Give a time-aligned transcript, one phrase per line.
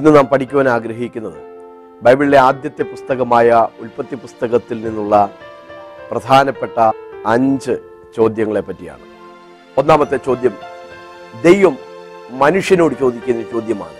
[0.00, 1.42] ഇന്ന് നാം പഠിക്കുവാൻ ആഗ്രഹിക്കുന്നത്
[2.02, 5.30] ബൈബിളിലെ ആദ്യത്തെ പുസ്തകമായ ഉൽപ്പത്തി പുസ്തകത്തിൽ നിന്നുള്ള
[6.10, 6.92] പ്രധാനപ്പെട്ട
[7.26, 7.78] അഞ്ച്
[8.16, 9.00] ചോദ്യങ്ങളെ പറ്റിയാണ്.
[9.78, 10.52] ഒന്നാമത്തെ ചോദ്യം
[11.44, 11.76] ദൈവം
[12.30, 13.94] മനുഷ്യനോട് ചോദിക്കുന്ന ചോദ്യമാണ്.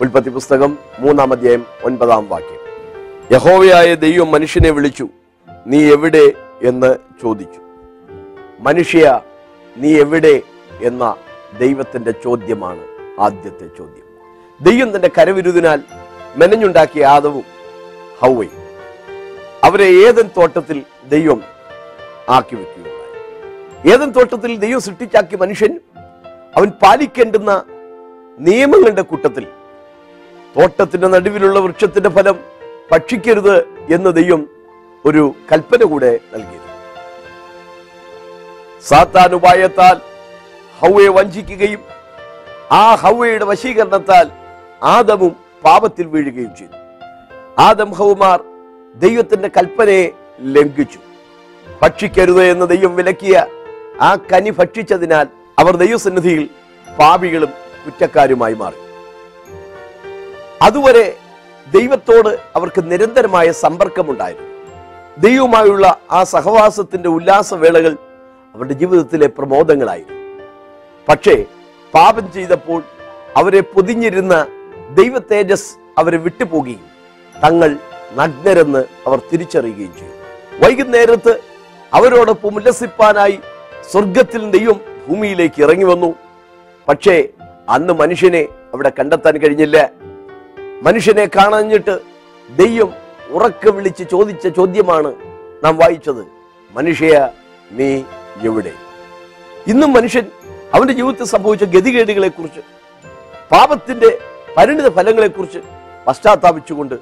[0.00, 2.60] ഉൽപ്പത്തി പുസ്തകം മൂന്നാം അധ്യായം ഒൻപതാം വാക്യം.
[3.30, 5.08] യഹോവയായ ദൈവം മനുഷ്യനെ വിളിച്ചു
[5.66, 6.32] നീ എവിടെ?
[6.62, 7.60] എന്ന് ചോദിച്ചു.
[8.60, 9.20] മനുഷ്യ
[9.76, 10.42] നീ എവിടെ?
[10.82, 11.14] എന്ന
[11.58, 12.86] ദൈവത്തിന്റെ ചോദ്യമാണ്
[13.20, 14.07] ആദ്യത്തെ ചോദ്യം.
[14.60, 15.80] ദൈവം തന്റെ കരവിരുതിനാൽ
[16.36, 17.44] മെനഞ്ഞുണ്ടാക്കിയ ആദവും
[18.20, 18.64] ഹൗവയും
[19.64, 20.78] അവരെ ഏതൻ തോട്ടത്തിൽ
[21.12, 21.40] ദൈവം
[22.28, 23.12] ആക്കി വെക്കുകയുണ്ടായി.
[23.92, 25.72] ഏതൻ തോട്ടത്തിൽ ദൈവം സൃഷ്ടിച്ചാക്കിയ മനുഷ്യൻ
[26.56, 27.52] അവൻ പാലിക്കേണ്ടുന്ന
[28.38, 29.44] നിയമങ്ങളുടെ കൂട്ടത്തിൽ
[30.56, 32.36] തോട്ടത്തിന്റെ നടുവിലുള്ള വൃക്ഷത്തിന്റെ ഫലം
[32.90, 33.56] ഭക്ഷിക്കരുത്
[33.94, 34.42] എന്ന് ദൈവം
[35.04, 36.64] ഒരു കൽപ്പന കൂടെ നൽകിയത്.
[38.88, 39.96] സാത്താൻ ഉപായത്താൽ
[40.80, 41.82] ഹൗവയെ വഞ്ചിക്കുകയും
[42.72, 44.26] ആ ഹൗവയുടെ വശീകരണത്താൽ
[44.82, 46.72] ആദമും പാപത്തിൽ വീഴുകയും ചെയ്തു.
[47.58, 48.40] ആദം ഹൗമാർ
[48.94, 50.98] ദൈവത്തിന്റെ കൽപ്പനയെ ലംഘിച്ചു.
[51.82, 53.46] ഭക്ഷിക്കരുത് എന്ന് ദൈവം വിലക്കിയ
[54.00, 55.26] ആ കനി ഭക്ഷിച്ചതിനാൽ
[55.58, 56.48] അവർ ദൈവസന്നിധിയിൽ
[56.98, 57.48] പാപികളും
[57.84, 58.74] കുറ്റക്കാരുമായി മാറി.
[60.62, 61.16] അതുവരെ
[61.74, 64.48] ദൈവത്തോട് അവർക്ക് നിരന്തരമായ സമ്പർക്കമുണ്ടായിരുന്നു.
[65.18, 67.96] ദൈവവുമായുള്ള ആ സഹവാസത്തിന്റെ ഉല്ലാസവേളകൾ
[68.54, 70.44] അവരുടെ ജീവിതത്തിലെ പ്രമോദങ്ങളായിരുന്നു.
[71.08, 71.44] പക്ഷേ
[71.94, 72.82] പാപം ചെയ്തപ്പോൾ
[73.36, 74.46] അവരെ പൊതിഞ്ഞിരുന്ന
[74.94, 76.84] ദൈവ തേജസ് അവരെ വിട്ടുപോകുകയും
[77.44, 77.76] തങ്ങൾ
[78.12, 80.16] നഗ്നരെന്ന് അവർ തിരിച്ചറിയുകയും ചെയ്തു.
[80.64, 81.40] വൈകുന്നേരത്ത്
[81.94, 83.38] അവരോടൊപ്പം ഉല്ലസിപ്പാനായി
[83.92, 86.14] സ്വർഗത്തിൽ ദൈവം ഭൂമിയിലേക്ക് ഇറങ്ങി വന്നു.
[86.88, 87.24] പക്ഷേ
[87.68, 89.90] അന്ന് മനുഷ്യനെ അവിടെ കണ്ടെത്താൻ കഴിഞ്ഞില്ല.
[90.82, 91.98] മനുഷ്യനെ കാണഞ്ഞിട്ട്
[92.56, 92.92] ദൈവം
[93.30, 95.14] ഉറക്കെ വിളിച്ച് ചോദിച്ച ചോദ്യമാണ്
[95.64, 96.26] നാം വായിച്ചത്
[96.74, 97.28] മനുഷ്യ
[97.70, 98.02] നീ
[98.42, 98.72] എവിടെ?
[99.66, 100.26] ഇന്നും മനുഷ്യൻ
[100.74, 102.60] അവന്റെ ജീവിതത്തിൽ സംഭവിച്ച ഗതികേടുകളെ കുറിച്ച്
[103.52, 104.18] പാപത്തിന്റെ
[104.58, 105.58] പരിണിത ഫലങ്ങളെക്കുറിച്ച്
[106.06, 106.94] പശ്ചാത്താപിച്ചുകൊണ്ട്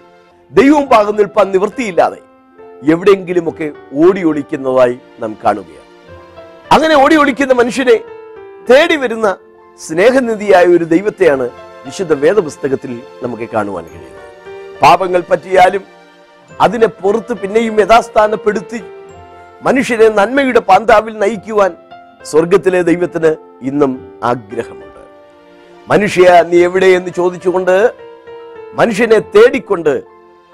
[0.52, 2.18] ദൈവം പാകം നിൽപ്പാൻ നിവൃത്തിയില്ലാതെ
[2.92, 5.86] എവിടെയെങ്കിലുമൊക്കെ ഓടി ഒളിക്കുന്നതായി നാം കാണുകയാണ്.
[6.72, 7.96] അങ്ങനെ ഓടി ഒളിക്കുന്ന മനുഷ്യനെ
[8.70, 9.36] തേടി വരുന്ന
[9.86, 11.50] സ്നേഹനിധിയായ ഒരു ദൈവത്തെയാണ്
[11.86, 14.22] വിശുദ്ധ വേദപുസ്തകത്തിൽ നമുക്ക് കാണുവാൻ കഴിയുന്നത്.
[14.82, 15.84] പാപങ്ങൾ പറ്റിയാലും
[16.60, 18.80] അതിനെ പുറത്ത് പിന്നെയും യഥാസ്ഥാനപ്പെടുത്തി
[19.62, 21.76] മനുഷ്യരെ നന്മയുടെ പാന്താവിൽ നയിക്കുവാൻ
[22.24, 24.85] സ്വർഗത്തിലെ ദൈവത്തിന് ഇന്നും ആഗ്രഹമുണ്ട്.
[25.88, 27.92] മനുഷ്യ നീ എവിടെ എന്ന് ചോദിച്ചുകൊണ്ട്
[28.74, 30.02] മനുഷ്യനെ തേടിക്കൊണ്ട്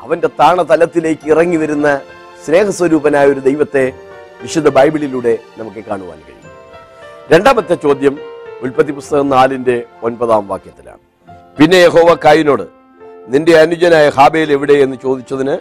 [0.00, 2.00] അവന്റെ താണതലത്തിലേക്ക് ഇറങ്ങി വരുന്ന
[2.46, 3.92] സ്നേഹസ്വരൂപനായ ഒരു ദൈവത്തെ
[4.42, 6.52] വിശുദ്ധ ബൈബിളിലൂടെ നമുക്ക് കാണുവാൻ കഴിയും.
[7.32, 8.18] രണ്ടാമത്തെ ചോദ്യം
[8.62, 11.02] ഉൽപ്പത്തി പുസ്തകം നാലിന്റെ ഒൻപതാം വാക്യത്തിലാണ്.
[11.58, 12.62] പിന്നെ യഹോവ കായിനോട്
[13.28, 15.58] നിന്റെ അനുജനായ ഹാബേൽ എവിടെ എന്ന് ചോദിച്ചതിന്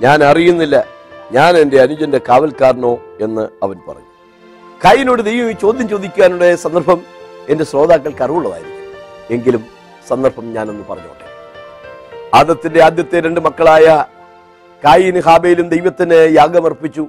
[0.00, 0.86] ഞാൻ അറിയുന്നില്ല.
[1.32, 4.10] ഞാൻ എന്റെ അനുജന്റെ കാവൽക്കാരനോ എന്ന് അവൻ പറഞ്ഞു.
[4.84, 7.02] കായിനോട് ദൈവം ഈ ചോദ്യം ചോദിക്കാനുള്ള സന്ദർഭം
[7.48, 8.77] എന്റെ ശ്രോതാക്കൾക്ക് അറിവുള്ളതായിരിക്കും.
[9.30, 9.66] എങ്കിലും
[10.08, 11.26] സന്ദർഭം ഞാനൊന്ന് പറഞ്ഞോട്ടെ.
[12.34, 14.04] ആദത്തിന്റെ ആദ്യത്തെ രണ്ട് മക്കളായ
[14.84, 17.06] കായിന് ഹാബയിലും ദൈവത്തിന് യാഗമർപ്പിച്ചു.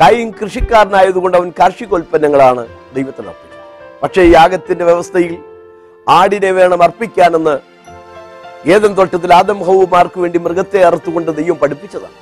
[0.00, 4.00] കായിൻ കൃഷിക്കാരനായതുകൊണ്ട് അവൻ കാർഷികോൽപ്പന്നങ്ങളാണ് ദൈവത്തിന് അർപ്പിച്ചത്.
[4.02, 5.38] പക്ഷേ യാഗത്തിന്റെ വ്യവസ്ഥയിൽ
[6.08, 7.58] ആടിനെ വേണം അർപ്പിക്കാനെന്ന്
[8.70, 12.18] ഏതൻ തോട്ടത്തിൽ ആദം ഹൗമാർക്ക് വേണ്ടി മൃഗത്തെ അറുത്തുകൊണ്ട് ദൈവം പഠിപ്പിച്ചതാണ്.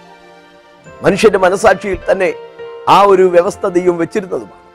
[1.02, 2.34] മനുഷ്യന്റെ മനസാക്ഷിയിൽ തന്നെ
[2.88, 4.68] ആ ഒരു വ്യവസ്ഥ ദൈവം വെച്ചിരുന്നതുമാണ്.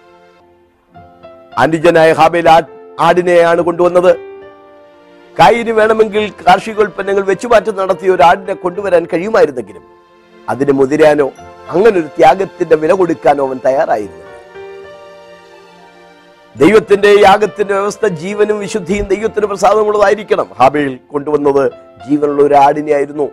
[1.57, 2.49] അനുജനായ ഹാബയിൽ
[2.99, 4.15] ആടിനെയാണ് കൊണ്ടുവന്നത്.
[5.39, 9.83] കായിന് വേണമെങ്കിൽ കാർഷികോൽപ്പന്നങ്ങൾ വെച്ചുമാറ്റം നടത്തിയ ഒരു ആടിനെ കൊണ്ടുവരാൻ കഴിയുമായിരുന്നെങ്കിലും
[10.49, 11.31] അതിന് മുതിരാനോ
[11.69, 14.23] അങ്ങനെ ഒരു ത്യാഗത്തിന്റെ വില കൊടുക്കാനോ അവൻ തയ്യാറായിരുന്നു
[16.57, 20.47] ദൈവത്തിന്റെ യാഗത്തിന്റെ വ്യവസ്ഥ ജീവനും വിശുദ്ധിയും ദൈവത്തിന് പ്രസാദമുള്ളതായിരിക്കണം.
[20.59, 21.71] ഹാബേൽ കൊണ്ടുവന്നത്
[22.09, 23.29] ജീവനുള്ള ഒരു ആടിനെയായിരുന്നു.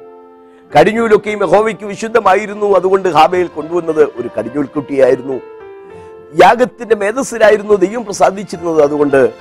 [0.78, 2.74] കടിഞ്ഞൂലൊക്കെയും യഹോവയ്ക്ക് വിശുദ്ധമായിരുന്നു.
[2.74, 5.59] അതുകൊണ്ട് ഹാബയിൽ കൊണ്ടുവന്നത് ഒരു കടിഞ്ഞൂൽ കുട്ടിയായിരുന്നു
[6.34, 8.82] യാഗത്തിന്റെ മേധസ്സിലായിരുന്നു ദൈവം പ്രസാദിച്ചിരുന്നത്.
[8.82, 9.32] അതുകൊണ്ട്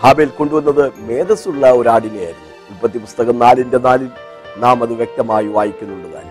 [0.00, 4.10] ഹാബേൽ കൊണ്ടുവന്നത് മേധസ്സുള്ള ഒരു ആടിനെയായിരുന്നു ഉൽപ്പത്തി പുസ്തകം നാലിന്റെ നാലിൽ
[4.56, 6.30] നാം അത് വ്യക്തമായി വായിക്കുന്നുണ്ട് താനും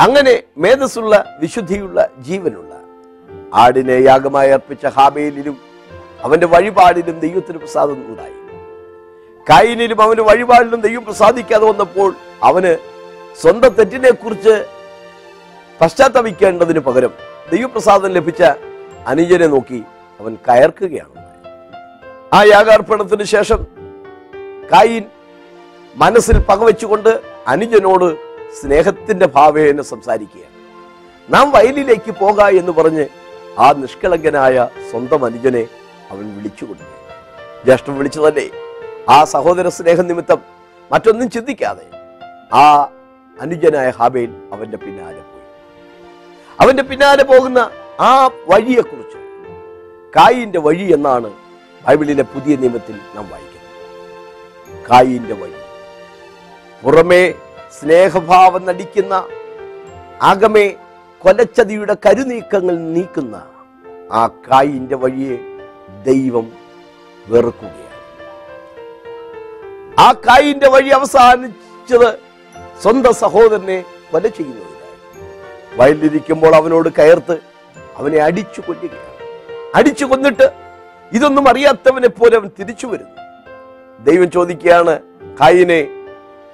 [0.00, 2.80] അങ്ങനെ മേധസ്സുള്ള വിശുദ്ധിയുള്ള ജീവനുള്ള
[3.54, 5.56] ആടിനെ യാഗമായി അർപ്പിച്ച ഹാബേലിലും
[6.22, 8.32] അവന്റെ വഴിപാടിലും ദൈവത്തിന് പ്രസാദം ഉണ്ടായി.
[9.50, 12.76] കായിനിലും അവന്റെ വഴിപാടിലും ദൈവം പ്രസാദിക്കാതെ വന്നപ്പോൾ അവന്
[13.40, 14.64] സ്വന്തം തെറ്റിനെ കുറിച്ച്
[15.80, 18.42] പശ്ചാത്തപിക്കേണ്ടതിന് പകരം ദൈവപ്രസാദം ലഭിച്ച
[19.06, 19.82] അനുജനെ നോക്കി
[20.20, 21.16] അവൻ കയർക്കുകയാണ്.
[22.32, 23.66] ആ യാഗാർപ്പണത്തിന് ശേഷം
[24.72, 25.04] കായിൻ
[25.96, 28.14] മനസ്സിൽ പകവെച്ചുകൊണ്ട് അനുജനോട്
[28.60, 30.56] സ്നേഹത്തിന്റെ ഭാവേന സംസാരിക്കുകയാണ്.
[31.32, 33.06] നാം വയലിലേക്ക് പോക എന്ന് പറഞ്ഞ്
[33.58, 35.66] ആ നിഷ്കളങ്കനായ സ്വന്തം അനുജനെ
[36.10, 38.50] അവൻ വിളിച്ചുകൊണ്ടു വിളിച്ചു തന്നെ
[39.08, 40.38] ആ സഹോദര സ്നേഹം നിമിത്തം
[40.92, 41.86] മറ്റൊന്നും ചിന്തിക്കാതെ.
[42.54, 42.62] ആ
[43.40, 45.29] അനുജനായ ഹാബേൽ അവന്റെ പിന്നാലെ
[46.60, 47.70] അവന്റെ പിന്നാലെ പോകുന്ന
[48.00, 49.18] ആ വഴിയെക്കുറിച്ച്.
[50.16, 51.30] കായിന്റെ വഴി എന്നാണ്
[51.86, 53.76] ബൈബിളിലെ പുതിയ നിയമത്തിൽ നാം വായിക്കുന്നത്.
[54.90, 55.58] കായിന്റെ വഴി.
[56.82, 57.34] പുറമേ
[57.80, 59.14] സ്നേഹഭാവം നടിക്കുന്ന
[60.22, 60.66] അകമേ
[61.18, 63.36] കൊലച്ചതിയുടെ കരുനീക്കങ്ങൾ നീക്കുന്ന
[64.12, 65.36] ആ കായിന്റെ വഴിയെ
[66.06, 66.52] ദൈവം
[67.28, 67.86] വെറുക്കുകയാണ്.
[69.98, 72.10] ആ കായിന്റെ വഴി അവസാനിച്ചത്
[72.82, 74.69] സ്വന്തം സഹോദരനെ കൊല ചെയ്യുന്നതിനായി
[75.76, 77.36] വയലിരിക്കുമ്പോൾ അവനോട് കയർത്ത്
[77.96, 79.10] അവനെ അടിച്ചു കൊല്ലുകയാണ്.
[79.74, 80.46] അടിച്ചു കൊന്നിട്ട്
[81.12, 83.16] ഇതൊന്നും അറിയാത്തവനെ പോലെ അവൻ തിരിച്ചു വരുന്നു.
[84.04, 85.00] ദൈവം ചോദിക്കുകയാണ്
[85.40, 85.80] കായിനെ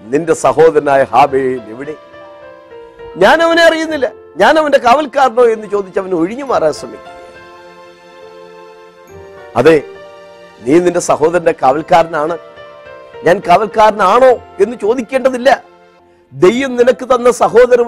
[0.01, 1.95] നിന്റെ സഹോദരനായ ഹാബേൽ എവിടെ?
[3.17, 4.13] ഞാൻ അവനെ അറിയുന്നില്ല.
[4.37, 7.15] ഞാൻ അവന്റെ കാവൽക്കാരനോ എന്ന് ചോദിച്ച് അവൻ ഒഴിഞ്ഞു മാറാൻ ശ്രമിക്കുക
[9.57, 9.83] അതെ
[10.61, 12.39] നീ നിന്റെ സഹോദരന്റെ കാവൽക്കാരനാണ്.
[13.25, 14.31] ഞാൻ കാവൽക്കാരനാണോ
[14.61, 15.65] എന്ന് ചോദിക്കേണ്ടതില്ല.
[16.33, 17.83] ദൈവം നിനക്ക് തന്ന സഹോദര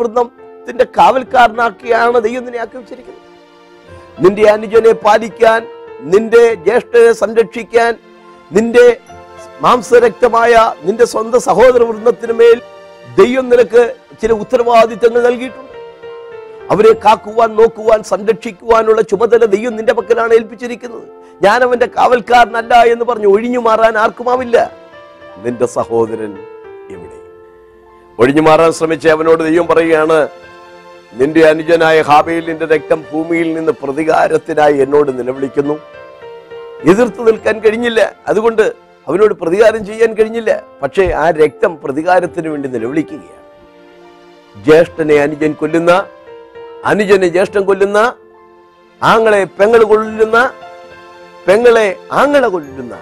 [0.58, 3.24] വൃന്ദത്തിന്റെ കാവൽക്കാരനാക്കിയാണ് ദൈവം നിന്നെ ആക്കി വെച്ചിരിക്കുന്നത്
[4.22, 5.60] നിന്റെ അനുജനെ പാലിക്കാൻ
[6.12, 7.92] നിന്റെ ജ്യേഷ്ഠനെ സംരക്ഷിക്കാൻ
[8.56, 8.86] നിന്റെ
[9.64, 10.52] മാംസരക്തമായ
[10.86, 12.58] നിന്റെ സ്വന്തം സഹോദര വൃന്ദത്തിന് മേൽ
[13.20, 13.82] ദൈവം നിനക്ക്
[14.20, 15.64] ചില ഉത്തരവാദിത്തങ്ങൾ നൽകിയിട്ടുണ്ട്.
[16.72, 21.06] അവരെ കാക്കുവാൻ നോക്കുവാൻ സംരക്ഷിക്കുവാനുള്ള ചുമതല ദൈവം നിന്റെ പക്കലാണ് ഏൽപ്പിച്ചിരിക്കുന്നത്.
[21.44, 24.56] ഞാൻ അവന്റെ കാവൽക്കാരനല്ല എന്ന് പറഞ്ഞ് ഒഴിഞ്ഞു മാറാൻ ആർക്കുമാവില്ല
[25.44, 26.32] നിന്റെ സഹോദരൻ
[26.94, 27.18] എവിടെ?
[28.18, 30.18] ഒഴിഞ്ഞു മാറാൻ ശ്രമിച്ച അവനോട് ദൈവം പറയുകയാണ്
[31.12, 35.80] നിന്റെ അനുജനായ ഹാബേലിന്റെ രക്തം ഭൂമിയിൽ നിന്ന് പ്രതികാരത്തിനായി എന്നോട് നിലവിളിക്കുന്നു.
[36.90, 38.12] എതിർത്ത് നിൽക്കാൻ കഴിഞ്ഞില്ല.
[38.28, 38.62] അതുകൊണ്ട്
[39.08, 40.62] അവനോട് പ്രതികാരം ചെയ്യാൻ കഴിഞ്ഞില്ല.
[40.82, 43.38] പക്ഷേ ആ രക്തം പ്രതികാരത്തിന് വേണ്ടി നിലവിളിക്കുകയാണ്.
[44.64, 46.06] ജ്യേഷ്ഠനെ അനുജൻ കൊല്ലുന്ന
[46.84, 48.14] അനുജനെ ജ്യേഷ്ഠൻ കൊല്ലുന്ന
[49.02, 50.54] ആങ്ങളെ പെങ്ങൾ കൊല്ലുന്ന
[51.48, 52.98] പെങ്ങളെ ആങ്ങള കൊല്ലുന്ന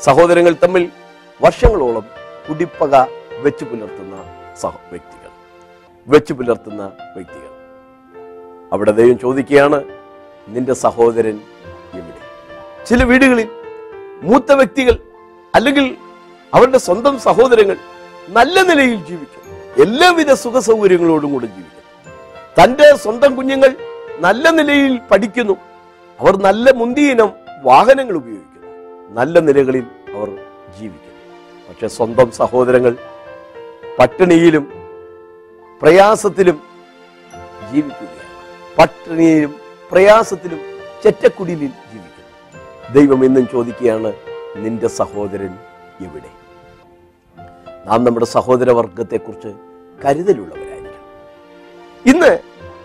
[0.00, 0.88] സഹോദരങ്ങൾ തമ്മിൽ
[1.42, 2.04] വർഷങ്ങളോളം
[2.48, 2.94] കുടിപ്പക
[3.38, 4.16] വെച്ചു പുലർത്തുന്ന
[4.60, 5.19] സഹ വ്യക്തികൾ
[6.10, 7.50] വെച്ചു പുലർത്തുന്ന വ്യക്തികൾ.
[8.72, 9.84] അവിടെ ദൈവം ചോദിക്കുകയാണ്
[10.48, 11.40] നിന്റെ സഹോദരൻ
[11.94, 12.84] എവിടെ?
[12.86, 13.48] ചില വീടുകളിൽ
[14.22, 14.98] മൂത്ത വ്യക്തികൾ
[15.54, 15.96] അല്ലെങ്കിൽ
[16.54, 17.76] അവരുടെ സ്വന്തം സഹോദരങ്ങൾ
[18.28, 19.42] നല്ല നിലയിൽ ജീവിക്കും.
[19.82, 22.12] എല്ലാവിധ സുഖ സൗകര്യങ്ങളോടും കൂടെ ജീവിക്കും.
[22.62, 23.76] തന്റെ സ്വന്തം കുഞ്ഞുങ്ങൾ
[24.18, 25.56] നല്ല നിലയിൽ പഠിക്കുന്നു.
[26.20, 27.30] അവർ നല്ല മുന്തിയിനം
[27.62, 28.68] വാഹനങ്ങൾ ഉപയോഗിക്കുന്നു.
[29.20, 30.28] നല്ല നിലകളിൽ അവർ
[30.80, 31.14] ജീവിക്കുന്നു.
[31.68, 32.96] പക്ഷെ സ്വന്തം സഹോദരങ്ങൾ
[33.98, 34.79] പട്ടിണിയിലും
[35.82, 36.62] പ്രയാസത്തിലും
[37.72, 38.76] ജീവിക്കുകയാണ്.
[38.78, 39.54] പട്ടിണിയിലും
[39.90, 40.60] പ്രയാസത്തിലും
[41.02, 42.94] ചെറ്റക്കുടിലിൽ ജീവിക്കുന്നു.
[42.94, 44.12] ദൈവം എന്നും ചോദിക്കുകയാണ്
[44.56, 45.58] നിന്റെ സഹോദരൻ
[46.00, 46.30] എവിടെ?
[47.86, 49.48] നാം നമ്മുടെ സഹോദരവർഗത്തെക്കുറിച്ച്
[50.04, 51.06] കരുതലുള്ളവരായിരിക്കണം.
[52.06, 52.38] ഇന്ന്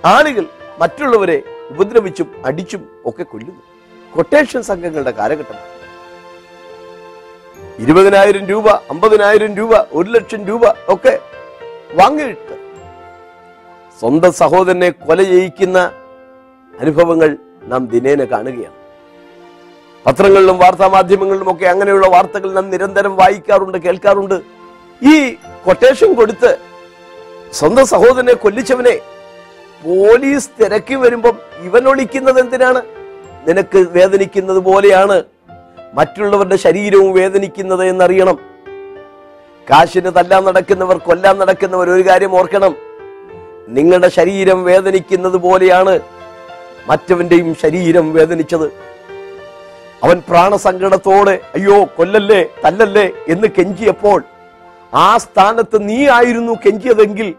[0.06, 0.46] ആളുകൾ
[0.80, 3.62] മറ്റുള്ളവരെ ഉപദ്രവിച്ചും അടിച്ചും ഒക്കെ കൊല്ലുന്നു.
[4.16, 5.72] കൊട്ടേഷൻ സംഘങ്ങളുടെ കാലഘട്ടമാണ്.
[7.80, 11.20] ഇരുപതിനായിരം രൂപ അമ്പതിനായിരം രൂപ ഒരു ലക്ഷം രൂപ ഒക്കെ
[11.94, 12.65] വാങ്ങിയിട്ട്
[14.00, 15.92] സ്വന്തം സഹോദരനെ കൊല ചെയ്യിക്കുന്ന
[16.80, 18.76] അനുഭവങ്ങൾ നാം ദിനേന കാണുകയാണ്.
[20.06, 24.42] പത്രങ്ങളിലും വാർത്താ മാധ്യമങ്ങളിലും ഒക്കെ അങ്ങനെയുള്ള വാർത്തകൾ നാം നിരന്തരം വായിക്കാറുണ്ട് കേൾക്കാറുണ്ട്.
[25.04, 25.34] ഈ
[25.66, 26.58] കൊട്ടേഷൻ കൊടുത്ത്
[27.54, 29.00] സ്വന്തം സഹോദരനെ കൊല്ലിച്ചവനെ
[29.86, 32.82] പോലീസ് തിരക്കി വരുമ്പം ഇവൻ ഒളിക്കുന്നത് എന്തിനാണ്?
[33.48, 35.24] നിനക്ക് വേദനിക്കുന്നത് പോലെയാണ്.
[35.94, 38.40] മറ്റുള്ളവരുടെ ശരീരവും വേദനിക്കുന്നത് എന്നറിയണം.
[39.70, 42.85] കാശിന് തല്ലാൻ നടക്കുന്നവർ കൊല്ലാൻ നടക്കുന്നവർ ഒരു കാര്യം ഓർക്കണം.
[43.68, 46.00] നിങ്ങളുടെ ശരീരം വേദനിക്കുന്നത് പോലെയാണ്
[46.88, 48.68] മറ്റവന്റെയും ശരീരം വേദനിച്ചത്.
[50.04, 53.12] അവൻ പ്രാണസങ്കടത്തോടെ അയ്യോ കൊല്ലല്ലേ തല്ലല്ലേ?
[53.28, 54.24] എന്ന് കെഞ്ചിയപ്പോൾ
[54.94, 57.36] ആ സ്ഥാനത്ത് നീ ആയിരുന്നു കെഞ്ചിയതെങ്കിൽ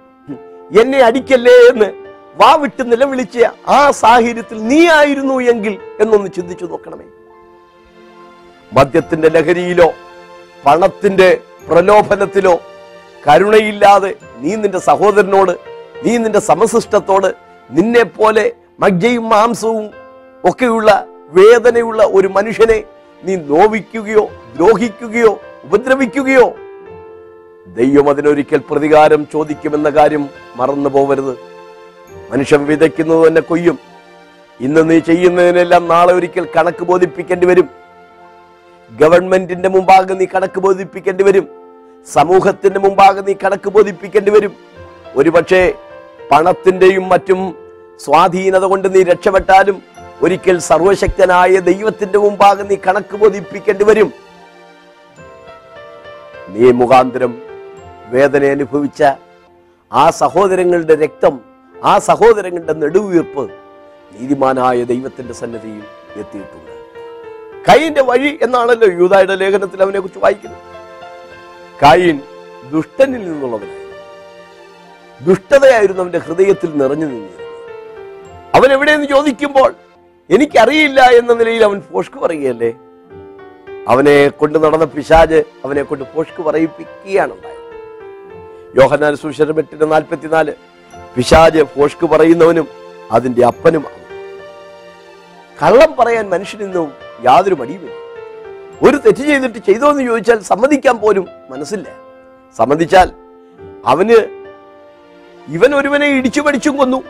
[0.81, 2.07] എന്നെ അടിക്കല്ലേ എന്ന്
[2.37, 7.05] വാ വിട്ട് നിലവിളിച്ച ആ സാഹചര്യത്തിൽ നീ ആയിരുന്നു എങ്കിൽ എന്നൊന്ന് ചിന്തിച്ചു നോക്കണമേ.
[8.75, 9.93] മദ്യത്തിന്റെ ലഹരിയിലോ
[10.67, 12.61] പണത്തിന്റെ പ്രലോഭനത്തിലോ
[13.29, 17.35] കരുണയില്ലാതെ നീ നിന്റെ സഹോദരനോട് നീ നിന്റെ സമശിഷ്ടത്തോട്
[17.71, 19.91] നിന്നെ പോലെ മജ്ജയും മാംസവും
[20.45, 22.85] ഒക്കെയുള്ള വേദനയുള്ള ഒരു മനുഷ്യനെ
[23.25, 26.55] നീ നോവിക്കുകയോ ദ്രോഹിക്കുകയോ ഉപദ്രവിക്കുകയോ?
[27.67, 31.39] ദൈവം അതിനൊരിക്കൽ പ്രതികാരം ചോദിക്കുമെന്ന കാര്യം മറന്നു പോവരുത്.
[32.31, 33.79] മനുഷ്യൻ വിതയ്ക്കുന്നത് തന്നെ കൊയ്യും.
[34.61, 37.69] ഇന്ന് നീ ചെയ്യുന്നതിനെല്ലാം നാളെ ഒരിക്കൽ കണക്ക് ബോധിപ്പിക്കേണ്ടി വരും.
[39.01, 41.49] ഗവൺമെന്റിന്റെ മുമ്പാകെ നീ കണക്ക് ബോധിപ്പിക്കേണ്ടി വരും.
[42.13, 44.53] സമൂഹത്തിന്റെ മുമ്പാകെ നീ കണക്ക് ബോധിപ്പിക്കേണ്ടി വരും.
[45.17, 45.75] ഒരുപക്ഷെ
[46.31, 47.41] പണത്തിന്റെയും മറ്റും
[48.05, 49.77] സ്വാധീനത കൊണ്ട് നീ രക്ഷപ്പെട്ടാലും
[50.25, 54.11] ഒരിക്കൽ സർവശക്തനായ ദൈവത്തിന്റെ മുമ്പാകെ നീ കണക്ക് ബോധിപ്പിക്കേണ്ടി വരും.
[56.55, 57.33] നീ മുഖാന്തരം
[58.15, 59.03] വേദന അനുഭവിച്ച
[59.93, 61.35] ആ സഹോദരങ്ങളുടെ രക്തം
[61.85, 63.45] ആ സഹോദരങ്ങളുടെ നെടുവീർപ്പ്
[64.13, 65.83] നീതിമാനായ ദൈവത്തിന്റെ സന്നദ്ധിയിൽ
[66.23, 66.73] എത്തിയിട്ടുണ്ട്.
[67.69, 70.63] കൈന്റെ വഴി എന്നാണല്ലോ യൂതായുടെ ലേഖനത്തിൽ അവനെ കുറിച്ച് വായിക്കുന്നത്.
[71.83, 72.17] കൈൻ
[72.73, 73.86] ദുഷ്ടനിൽ നിന്നുള്ളവനായിരുന്നു
[75.21, 77.43] ദുഷ്ടതയായിരുന്നു അവന്റെ ഹൃദയത്തിൽ നിറഞ്ഞു നിന്നിരുന്നത്.
[78.55, 79.75] അവൻ എവിടെയെന്ന് ചോദിക്കുമ്പോൾ
[80.31, 82.73] എനിക്കറിയില്ല എന്ന നിലയിൽ അവൻ ഫോഷ്ക്ക് പറയുകയല്ലേ?
[83.89, 87.57] അവനെ കൊണ്ട് നടന്ന പിശാജ് അവനെ കൊണ്ട് പോഷ്ക്ക് പറയിപ്പിക്കുകയാണ് ഉണ്ടായത്
[88.81, 90.53] യോഹന്നാൻ സുശരം നാൽപ്പത്തിനാല്
[91.17, 92.69] പിശാജ് പോഷ്ക്ക് പറയുന്നവനും
[93.11, 94.03] അതിന്റെ അപ്പനുമാണ്
[95.63, 96.93] കള്ളം പറയാൻ മനുഷ്യനിന്നും
[97.25, 97.95] യാതൊരു മടിയുമില്ല.
[98.83, 101.89] ഒരു തെറ്റ് ചെയ്തിട്ട് ചെയ്തോ എന്ന് ചോദിച്ചാൽ സമ്മതിക്കാൻ പോലും മനസ്സില്ല.
[102.57, 103.11] സമ്മതിച്ചാൽ
[103.87, 104.46] അവന്
[105.49, 107.05] ഇവൻ ഒരുവനെ ഇടിച്ചു പഠിച്ചും കൊന്നു.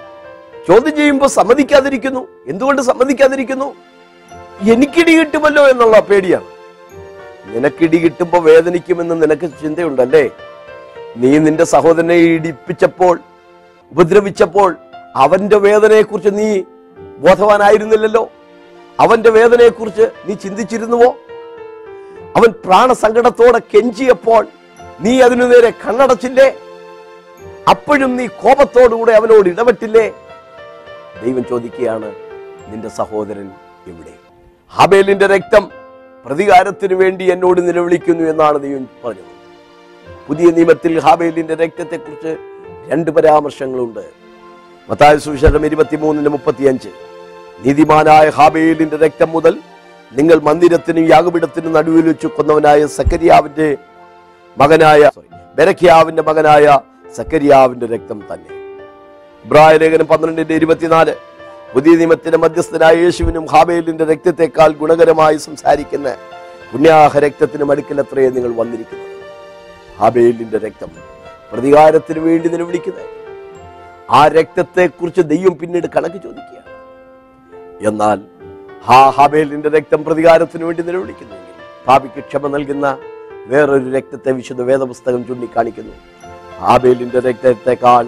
[0.68, 2.28] ചോദ്യം ചെയ്യുമ്പോൾ സമ്മതിക്കാതിരിക്കുന്നു.
[2.46, 3.74] എന്തുകൊണ്ട് സമ്മതിക്കാതിരിക്കുന്നു?
[4.62, 6.44] എനിക്കിടി കിട്ടുമല്ലോ എന്നുള്ള പേടിയാണ്.
[7.46, 10.30] നിനക്കിടി കിട്ടുമ്പോൾ വേദനിക്കുമെന്ന് നിനക്ക് ചിന്തയുണ്ടല്ലേ?
[11.16, 13.20] നീ നിന്റെ സഹോദരനെ ഇടിപ്പിച്ചപ്പോൾ
[13.92, 14.76] ഉപദ്രവിച്ചപ്പോൾ
[15.16, 16.62] അവന്റെ വേദനയെക്കുറിച്ച് നീ
[16.98, 18.30] ബോധവാനായിരുന്നില്ലല്ലോ?
[19.00, 21.16] അവന്റെ വേദനയെക്കുറിച്ച് നീ ചിന്തിച്ചിരുന്നുവോ?
[22.36, 24.46] അവൻ പ്രാണസങ്കടത്തോടെ കെഞ്ചിയപ്പോൾ
[25.00, 26.54] നീ അതിനു നേരെ കണ്ണടച്ചില്ലേ?
[27.66, 30.06] അപ്പോഴും നീ കോപത്തോടുകൂടെ അവനോട് ഇടപെട്ടില്ലേ?
[31.22, 32.08] ദൈവം ചോദിക്കുകയാണ്
[32.70, 33.48] നിന്റെ സഹോദരൻ
[33.90, 34.14] എവിടെ?
[34.72, 35.64] ഹബേലിന്റെ രക്തം
[36.26, 39.32] പ്രതികാരത്തിന് വേണ്ടി എന്നോട് നിലവിളിക്കുന്നു എന്നാണ് ദൈവം പറഞ്ഞത്.
[40.28, 42.32] പുതിയ നിയമത്തിൽ ഹാബേലിന്റെ രക്തത്തെക്കുറിച്ച്
[42.90, 44.04] രണ്ട് പരാമർശങ്ങളുണ്ട്.
[44.88, 46.90] മത്തായ സുവിശേഷം ഇരുപത്തിമൂന്നിന് മുപ്പത്തിയഞ്ച്.
[47.64, 49.54] നീതിമാനായ ഹാബേലിന്റെ രക്തം മുതൽ
[50.12, 53.68] നിങ്ങൾ മന്ദിരത്തിനും യാഗപീഠത്തിനും നടുവിൽ വെച്ച് കൊന്നവനായ സക്കരിയാവിന്റെ
[54.56, 55.10] മകനായ
[55.58, 56.66] ബരഖിയാവിന്റെ മകനായ
[57.14, 58.52] സക്കരിയാവിന്റെ രക്തം തന്നെ.
[59.44, 61.14] ഇബ്രായ ലേഖനം പന്ത്രണ്ടിന്റെ ഇരുപത്തിനാല്
[61.74, 66.16] പുതിയ നിയമത്തിന്റെ മധ്യസ്ഥനായ യേശുവിനും ഹാബേലിന്റെ രക്തത്തെക്കാൾ ഗുണകരമായി സംസാരിക്കുന്ന
[66.72, 69.12] പുണ്യാഹ രക്തത്തിനും അടുക്കലത്രേ നിങ്ങൾ വന്നിരിക്കുന്നത്.
[69.98, 70.90] ഹാബേലിന്റെ രക്തം
[71.52, 73.10] പ്രതികാരത്തിന് വേണ്ടി നിലവിളിക്കുന്നത്.
[74.10, 76.72] ആ രക്തത്തെക്കുറിച്ച് ദൈവം പിന്നീട് കണക്ക് ചോദിക്കുകയാണ്.
[77.88, 78.20] എന്നാൽ
[78.84, 81.36] ഹാ ഹാബേലിന്റെ രക്തം പ്രതികാരത്തിന് വേണ്ടി നിലവിളിക്കുന്നു
[81.86, 82.98] പാപിക്ക് ക്ഷമ നൽകുന്ന
[83.46, 85.92] വേറൊരു രക്തത്തെ വിശുദ്ധ വേദപുസ്തകം ചൂണ്ടിക്കാണിക്കുന്നു.
[86.60, 88.04] ഹാബേലിന്റെ രക്തത്തെക്കാൾ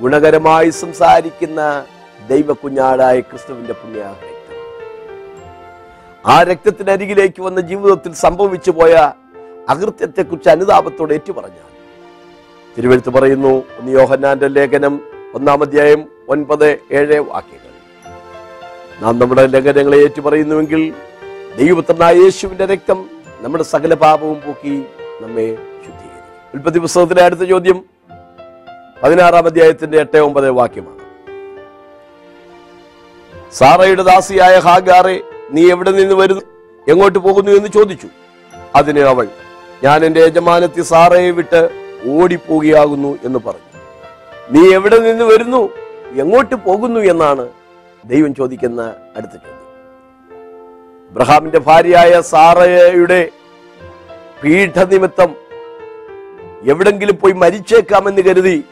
[0.00, 1.60] ഗുണകരമായി സംസാരിക്കുന്ന
[2.28, 4.58] ദൈവക്കുഞ്ഞാടായ ക്രിസ്തുവിന്റെ പുണ്യ രക്തം.
[6.32, 8.94] ആ രക്തത്തിനരികിലേക്ക് വന്ന ജീവിതത്തിൽ സംഭവിച്ചു പോയ
[9.68, 11.66] അകൃത്യത്തെക്കുറിച്ച് അനുതാപത്തോടെ ഏറ്റുപറഞ്ഞാൽ
[12.76, 14.94] തിരുവെഴുത്ത് പറയുന്നു ഒന്ന് യോഹന്നാന്റെ ലേഖനം
[15.34, 16.68] ഒന്നാം അധ്യായം ഒൻപത്
[16.98, 17.66] ഏഴ് വാക്യങ്ങൾ.
[19.02, 20.82] നാം നമ്മുടെ ലംഘനങ്ങളെ ഏറ്റുപറയുന്നുവെങ്കിൽ
[21.58, 22.98] ദൈവപുത്രനായ യേശുവിന്റെ രക്തം
[23.40, 24.74] നമ്മുടെ സകല പാപവും പോക്കി
[25.22, 25.48] നമ്മെ
[26.54, 27.84] ഉൽപ്പത്തി പുസ്തകത്തിലെ അടുത്ത ചോദ്യം
[29.02, 30.98] പതിനാറാം അധ്യായത്തിന്റെ എട്ട് ഒമ്പത് വാക്യമാണ്.
[33.52, 36.42] സാറയുടെ ദാസിയായ ഹാഗാറെ നീ എവിടെ നിന്ന് വരുന്നു?
[36.88, 37.50] എങ്ങോട്ട് പോകുന്നു?
[37.50, 38.08] എന്ന് ചോദിച്ചു.
[38.74, 39.28] അതിന് അവൾ
[39.84, 41.70] ഞാൻ എന്റെ യജമാനത്തി സാറയെ വിട്ട്
[42.10, 43.80] ഓടിപ്പോകുകയാകുന്നു എന്ന് പറഞ്ഞു.
[44.50, 45.70] നീ എവിടെ നിന്ന് വരുന്നു?
[46.16, 47.00] എങ്ങോട്ട് പോകുന്നു?
[47.00, 47.48] എന്നാണ്
[48.04, 49.60] ദൈവം ചോദിക്കുന്ന അടുത്ത ചോദ്യം.
[51.10, 53.28] ഇബ്രഹാമിന്റെ ഭാര്യയായ സാറയുടെ
[54.44, 55.39] പീഠനിമിത്തം
[56.68, 58.64] എവിടെങ്കിലും പോയി മരിച്ചേക്കാമെന്ന് കരുതി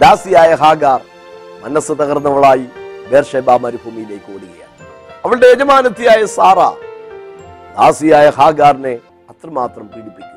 [0.00, 1.00] ദാസിയായ ഹാഗാർ
[1.64, 2.66] മനസ്സ് തകർന്നവളായി
[3.12, 4.74] ബേർഷെബ മരുഭൂമിയിലേക്ക് ഓടുകയാണ്.
[5.24, 6.58] അവളുടെ യജമാനത്തിയായ സാറ
[7.78, 8.98] ദാസിയായ ഹാഗാറിനെ
[9.30, 10.34] അത്രമാത്രം പീഡിപ്പിക്കുകയാണ്.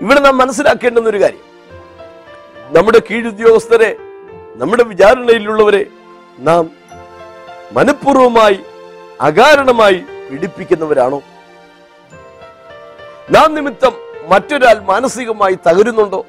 [0.00, 1.46] ഇവിടെ നാം മനസ്സിലാക്കേണ്ടുന്ന ഒരു കാര്യം.
[2.76, 3.96] നമ്മുടെ കീഴുദ്യോഗസ്ഥരെ
[4.56, 5.86] നമ്മുടെ വിചാരണയിലുള്ളവരെ
[6.38, 6.70] നാം
[7.72, 8.58] മനഃപൂർവമായി
[9.20, 11.22] അകാരണമായി പീഡിപ്പിക്കുന്നവരാണോ?
[13.30, 13.92] നാം നിമിത്തം
[14.28, 16.26] മറ്റൊരാൾ മാനസികമായി തകരുന്നുണ്ടോ?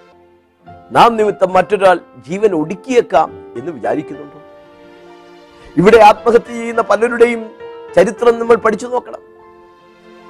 [0.91, 4.41] നാം നിമിത്തം മറ്റൊരാൾ ജീവൻ ഒടുക്കിയേക്കാം എന്ന് വിചാരിക്കുന്നുണ്ടോ?
[5.77, 7.51] ഇവിടെ ആത്മഹത്യ ചെയ്യുന്ന പലരുടെയും
[7.95, 9.19] ചരിത്രം നമ്മൾ പഠിച്ചു നോക്കണം.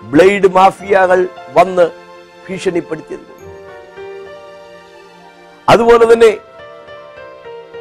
[0.03, 1.91] ബ്ലേഡ് മാഫിയകൾ വന്ന്
[2.49, 3.33] ഭീഷണിപ്പെടുത്തിയത്.
[5.69, 6.37] അതുപോലെ തന്നെ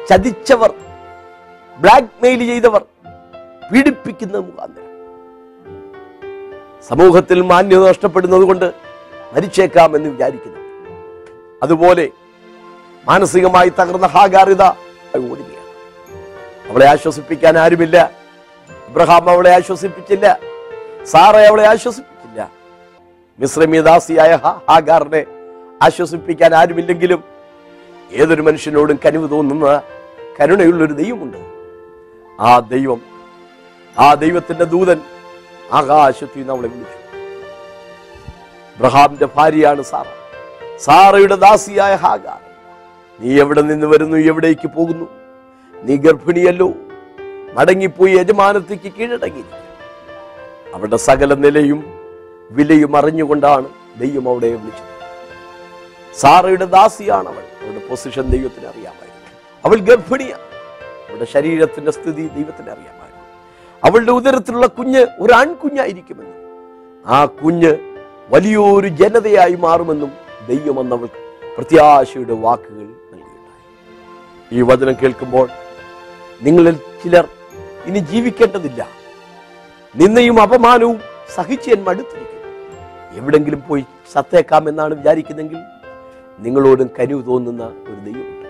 [0.09, 0.73] ചതിച്ചവർ
[1.77, 2.85] ബ്ലാക്ക് മെയിൽ ചെയ്തവർ
[3.71, 4.92] പീഡിപ്പിക്കുന്ന മുഖാന്തരം.
[6.89, 8.73] സമൂഹത്തിൽ മാന്യത നഷ്ടപ്പെടുന്നത് കൊണ്ട്
[9.33, 10.59] മരിച്ചേക്കാം എന്ന് വിചാരിക്കുന്നു.
[11.63, 12.09] അതുപോലെ
[13.05, 14.61] മാനസികമായി തകർന്ന ഹാഗാറിത
[15.31, 15.63] ഓടുകയാണ്.
[16.71, 18.11] അവളെ ആശ്വസിപ്പിക്കാൻ ആരുമില്ല.
[18.87, 20.39] ഇബ്രഹാം അവളെ ആശ്വസിപ്പിച്ചില്ല.
[21.03, 22.51] സാറ അവളെ ആശ്വസിപ്പിച്ചില്ല.
[23.39, 25.25] മിശ്രമിദാസിയായ ഹാഗാറിനെ
[25.83, 27.23] ആശ്വസിപ്പിക്കാൻ ആരുമില്ലെങ്കിലും
[28.11, 29.81] ഏതൊരു മനുഷ്യനോടും കനിവ് തോന്നുന്ന
[30.39, 31.37] കരുണയുള്ളൊരു ദൈവമുണ്ട്.
[32.39, 33.01] ആ ദൈവം
[33.99, 35.01] ആ ദൈവത്തിന്റെ ദൂതൻ
[35.71, 37.03] ആകാശത്തിൽ നിന്ന് അവളെ വിളിച്ചു.
[38.79, 40.05] ബ്രഹാമിന്റെ ഭാര്യയാണ് സാറ.
[40.77, 42.39] സാറയുടെ ദാസിയായ ഹാഗാർ
[43.19, 44.17] നീ എവിടെ നിന്ന് വരുന്നു?
[44.17, 45.09] എവിടേക്ക് പോകുന്നു?
[45.83, 46.73] നീ ഗർഭിണിയല്ലോ.
[47.53, 49.43] മടങ്ങിപ്പോയി യജമാനത്തേക്ക് കീഴടങ്ങി
[50.73, 51.99] അവളുടെ സകല നിലയും
[52.51, 54.93] വിലയും അറിഞ്ഞുകൊണ്ടാണ് ദൈവം അവിടെ വിളിച്ചത്.
[56.19, 57.65] സാറയുടെ ദാസിയാണ് അവൾ.
[57.65, 59.39] അവളുടെ പൊസിഷൻ ദൈവത്തിന് അറിയാമായിരുന്നു.
[59.65, 60.41] അവൾ ഗർഭിണിയാണ്.
[61.09, 63.02] അവളുടെ ശരീരത്തിന്റെ സ്ഥിതി ദൈവത്തിന് അറിയാമായിരുന്നു.
[63.85, 66.39] അവളുടെ ഉദരത്തിലുള്ള കുഞ്ഞ് ഒരു ആൺകുഞ്ഞായിരിക്കുമെന്നും
[67.05, 67.71] ആ കുഞ്ഞ്
[68.29, 70.11] വലിയൊരു ജനതയായി മാറുമെന്നും
[70.49, 71.09] ദൈവം അന്നവൾ
[71.57, 75.49] പ്രത്യാശയുടെ വാക്കുകൾ നൽകിയിട്ടുണ്ട് ഈ വചനം കേൾക്കുമ്പോൾ
[76.41, 77.27] നിങ്ങളിൽ ചിലർ
[77.85, 78.87] ഇനി ജീവിക്കേണ്ടതില്ല.
[79.95, 80.97] നിന്നെയും അപമാനവും
[81.35, 82.49] സഹിച്ച് ഞാൻ മടുത്തിരിക്കുന്നു.
[83.19, 85.59] എവിടെങ്കിലും പോയി സത്തേക്കാം എന്നാണ് വിചാരിക്കുന്നെങ്കിൽ
[86.39, 88.49] നിങ്ങളോടും കനിവ് തോന്നുന്ന ഒരു ദൈവമുണ്ട്.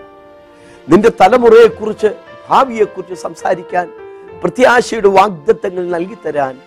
[0.88, 2.10] നിന്റെ തലമുറയെക്കുറിച്ച്
[2.48, 3.86] ഭാവിയെക്കുറിച്ച് സംസാരിക്കാൻ
[4.44, 6.60] പ്രത്യാശയുടെ വാഗ്ദത്തങ്ങൾ നൽകി തരാൻ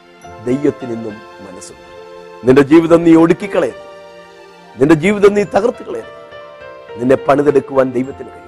[0.45, 2.47] ദൈവത്തിൽ നിന്നും മനസ്സുണ്ട്.
[2.47, 3.87] നിന്റെ ജീവിതം നീ ഒടുക്കിക്കളയരുത്.
[4.79, 6.17] നിന്റെ ജീവിതം നീ തകർത്ത് കളയരുത്.
[6.99, 8.47] നിന്നെ പണിതെടുക്കുവാൻ ദൈവത്തിന് കഴിയും.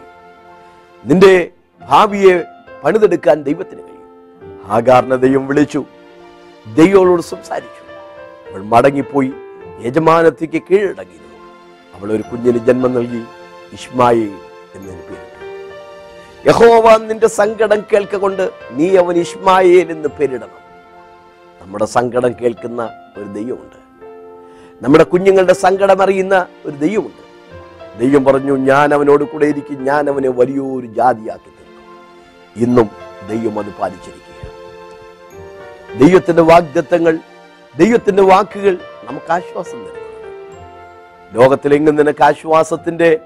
[1.05, 1.49] നിന്റെ
[1.81, 2.43] ഭാവിയെ
[2.83, 4.61] പണിതെടുക്കാൻ ദൈവത്തിന് കഴിയും.
[4.65, 5.85] ആകാറിനെ ദൈവം വിളിച്ചു.
[6.75, 7.83] ദൈവങ്ങളോട് സംസാരിച്ചു.
[8.51, 9.31] അവൾ മടങ്ങിപ്പോയി
[9.79, 11.37] യജമാനത്തേക്ക് കീഴടങ്ങിയിരുന്നു.
[11.93, 13.23] അവൾ ഒരു കുഞ്ഞിന് ജന്മം നൽകി
[13.73, 14.31] ഇഷ്മായി
[14.75, 15.28] എന്നതിന് പേരിട്ടു.
[16.47, 20.51] യഹോവ നിന്റെ സങ്കടം കേൾക്കൊണ്ട് നീ അവൻ ഇഷ്മായേൽ എന്ന് പേരിടണം.
[21.61, 23.79] നമ്മുടെ സങ്കടം കേൾക്കുന്ന ഒരു ദൈവമുണ്ട്.
[24.83, 27.29] നമ്മുടെ കുഞ്ഞുങ്ങളുടെ സങ്കടം അറിയുന്ന ഒരു ദൈവമുണ്ട്.
[27.99, 29.85] ദൈവം പറഞ്ഞു ഞാൻ അവനോട് കൂടെ ഇരിക്കും.
[29.85, 32.65] ഞാൻ അവനെ വലിയൊരു ജാതിയാക്കി തീർക്കും.
[32.65, 32.89] ഇന്നും
[33.29, 34.29] ദൈവം അത് പാലിച്ചിരിക്കുക
[35.99, 37.17] ദൈവത്തിന്റെ വാഗ്ദത്തങ്ങൾ
[37.77, 39.99] ദൈവത്തിന്റെ വാക്കുകൾ നമുക്ക് ആശ്വാസം തരുന്നു.
[41.33, 43.19] ലോകത്തിലെങ്ങും നിനക്ക് ആശ്വാസത്തിന്റെ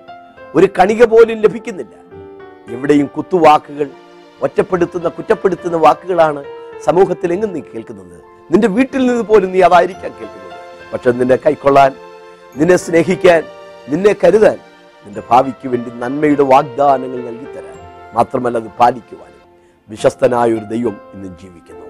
[0.55, 2.02] ഒരു കണിക പോലും ലഭിക്കുന്നില്ല.
[2.67, 3.89] എവിടെയും കുത്തുവാക്കുകൾ
[4.41, 6.43] ഒറ്റപ്പെടുത്തുന്ന കുറ്റപ്പെടുത്തുന്ന വാക്കുകളാണ്
[6.85, 8.21] സമൂഹത്തിൽ എങ്ങും നീ കേൾക്കുന്നത്.
[8.51, 10.59] നിന്റെ വീട്ടിൽ നിന്ന് പോലും നീ അതായിരിക്കാം കേൾക്കുന്നത്.
[10.93, 11.91] പക്ഷെ നിന്നെ കൈക്കൊള്ളാൻ
[12.57, 13.43] നിന്നെ സ്നേഹിക്കാൻ
[13.89, 14.57] നിന്നെ കരുതാൻ
[15.05, 17.77] നിന്റെ ഭാവിക്ക് വേണ്ടി നന്മയുടെ വാഗ്ദാനങ്ങൾ നൽകിത്തരാൻ
[18.13, 19.39] മാത്രമല്ല അത് പാലിക്കുവാനും
[19.89, 21.87] വിശ്വസ്തനായ ഒരു ദൈവം ഇന്ന് ജീവിക്കുന്നു.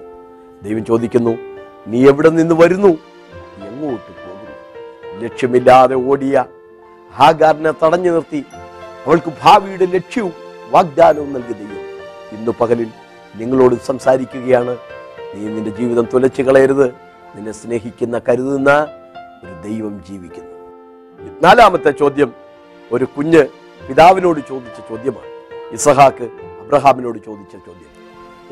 [0.62, 1.38] ദൈവം ചോദിക്കുന്നു
[1.86, 2.88] നീ എവിടെ നിന്ന് വരുന്നു?
[3.68, 4.52] എങ്ങോട്ട് പോകുന്നു?
[5.22, 6.44] ലക്ഷ്യമില്ലാതെ ഓടിയ
[7.14, 8.44] ഹാഗാറിനെ തടഞ്ഞു നിർത്തി.
[9.06, 10.43] അവൾക്ക് ഭാവിയുടെ ലക്ഷ്യവും
[10.74, 11.84] വാഗ്ദാനവും നൽകി ദൈവം.
[12.32, 12.86] ഇന്നു പകലിൽ
[13.36, 14.76] നിങ്ങളോട് സംസാരിക്കുകയാണ്.
[15.34, 16.86] നീ നിന്റെ ജീവിതം തുലച്ചു കളയരുത്.
[17.36, 18.70] നിന്നെ സ്നേഹിക്കുന്ന കരുതുന്ന
[19.44, 20.54] ഒരു ദൈവം ജീവിക്കുന്നു.
[21.42, 22.32] നാലാമത്തെ ചോദ്യം
[22.92, 23.46] ഒരു കുഞ്ഞ്
[23.88, 25.30] പിതാവിനോട് ചോദിച്ച ചോദ്യമാണ്.
[25.72, 26.24] ഇസഹാക്ക്
[26.60, 27.90] അബ്രഹാമിനോട് ചോദിച്ച ചോദ്യം.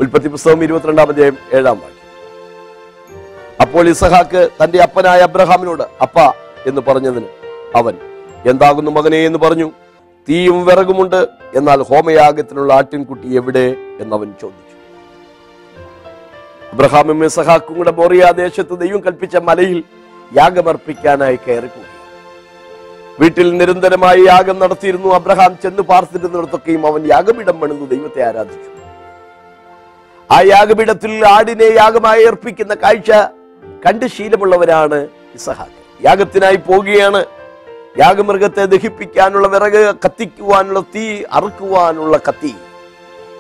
[0.00, 2.02] ഉൽപ്പത്തി പുസ്തകം ഇരുപത്തിരണ്ടാം അധ്യായം ഏഴാം വാക്യം.
[3.61, 6.19] അപ്പോൾ ഇസഹാക്ക് തന്റെ അപ്പനായ അബ്രഹാമിനോട് അപ്പ
[6.67, 7.26] എന്ന് പറഞ്ഞതിന്
[7.76, 7.95] അവൻ
[8.47, 9.71] എന്താകുന്നു മകനെ എന്ന് പറഞ്ഞു.
[10.28, 11.28] തീയും വിറകുമുണ്ട്.
[11.54, 13.75] എന്നാൽ ഹോമയാഗത്തിനുള്ള ആട്ടിൻകുട്ടി എവിടെ?
[14.00, 14.76] എന്നവൻ ചോദിച്ചു.
[16.73, 19.85] അബ്രഹാമും സഹാക്കും കൂടെ മോറിയ ദേശത്ത് ദൈവം കൽപ്പിച്ച മലയിൽ
[20.37, 21.91] യാഗമർപ്പിക്കാനായി കയറിപ്പോയി
[23.21, 25.15] വീട്ടിൽ നിരന്തരമായി യാഗം നടത്തിയിരുന്നു.
[25.15, 28.71] അബ്രഹാം ചെന്ന് പാർത്തിരുന്നിടത്തൊക്കെയും അവൻ യാഗപീഠം പണിതു ദൈവത്തെ ആരാധിച്ചു.
[30.30, 33.11] ആ യാഗപീഠത്തിൽ ആടിനെ യാഗമായി അർപ്പിക്കുന്ന കാഴ്ച
[33.87, 37.25] കണ്ട് ശീലമുള്ളവരാണ് ഇസഹാക്ക് യാഗത്തിനായി പോവുകയാണ്
[37.99, 42.55] യാഗമൃഗത്തെ ദഹിപ്പിക്കാനുള്ള വിറക് കത്തിക്കുവാനുള്ള തീ അറുക്കുവാനുള്ള കത്തി.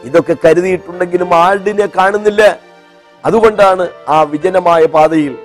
[0.04, 2.58] ഇതൊക്കെ കരുതിയിട്ടുണ്ടെങ്കിലും ആടിനെ കാണുന്നില്ല.
[3.24, 5.38] അതുകൊണ്ടാണ് ആ വിജനമായ പാതയിൽ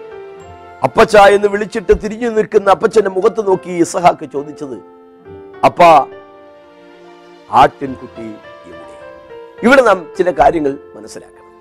[0.84, 4.78] അപ്പച്ച എന്ന് വിളിച്ചിട്ട് തിരിഞ്ഞു നിൽക്കുന്ന അപ്പച്ചന്റെ മുഖത്ത് നോക്കി ഇസഹാക്ക് ചോദിച്ചത്
[5.65, 5.84] അപ്പ
[7.52, 8.28] ആട്ടിൻകുട്ടി
[8.70, 8.98] എവിടെ?
[9.63, 11.54] ഇവിടെ നാം ചില കാര്യങ്ങൾ മനസ്സിലാക്കണം.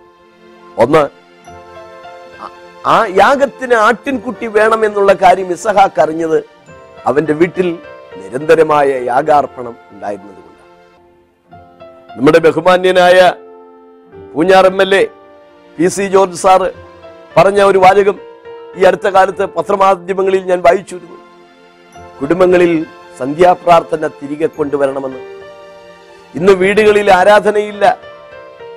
[0.83, 1.09] ഒന്ന്
[2.87, 6.56] ആ യാഗത്തിന് ആട്ടിൻകുട്ടി വേണമെന്നുള്ള കാര്യം ഇസഹാക്ക് അറിഞ്ഞത്
[7.07, 7.79] അവന്റെ വീട്ടിൽ
[8.17, 10.73] നിരന്തരമായ യാഗാർപ്പണം ഉണ്ടായിരുന്നത് കൊണ്ടാണ്.
[12.19, 13.33] നമ്മുടെ ബഹുമാന്യനായ
[14.35, 15.05] Poonjar M L A
[15.79, 16.69] P C George sir
[17.37, 18.17] പറഞ്ഞ ഒരു വാചകം
[18.77, 21.17] ഈ അടുത്ത കാലത്ത് പത്രമാധ്യമങ്ങളിൽ ഞാൻ വായിച്ചിരുന്നു.
[22.21, 22.87] കുടുംബങ്ങളിൽ
[23.19, 25.23] സന്ധ്യാപ്രാർത്ഥന തിരികെ കൊണ്ടുവരണമെന്ന്.
[26.35, 27.99] ഇന്ന് വീടുകളിൽ ആരാധനയില്ല.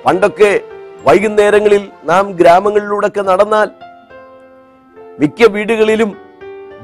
[0.06, 0.60] പണ്ടൊക്കെ
[1.06, 3.68] വൈകുന്നേരങ്ങളിൽ നാം ഗ്രാമങ്ങളിലൂടെയൊക്കെ നടന്നാൽ
[5.20, 6.29] മിക്ക വീടുകളിലും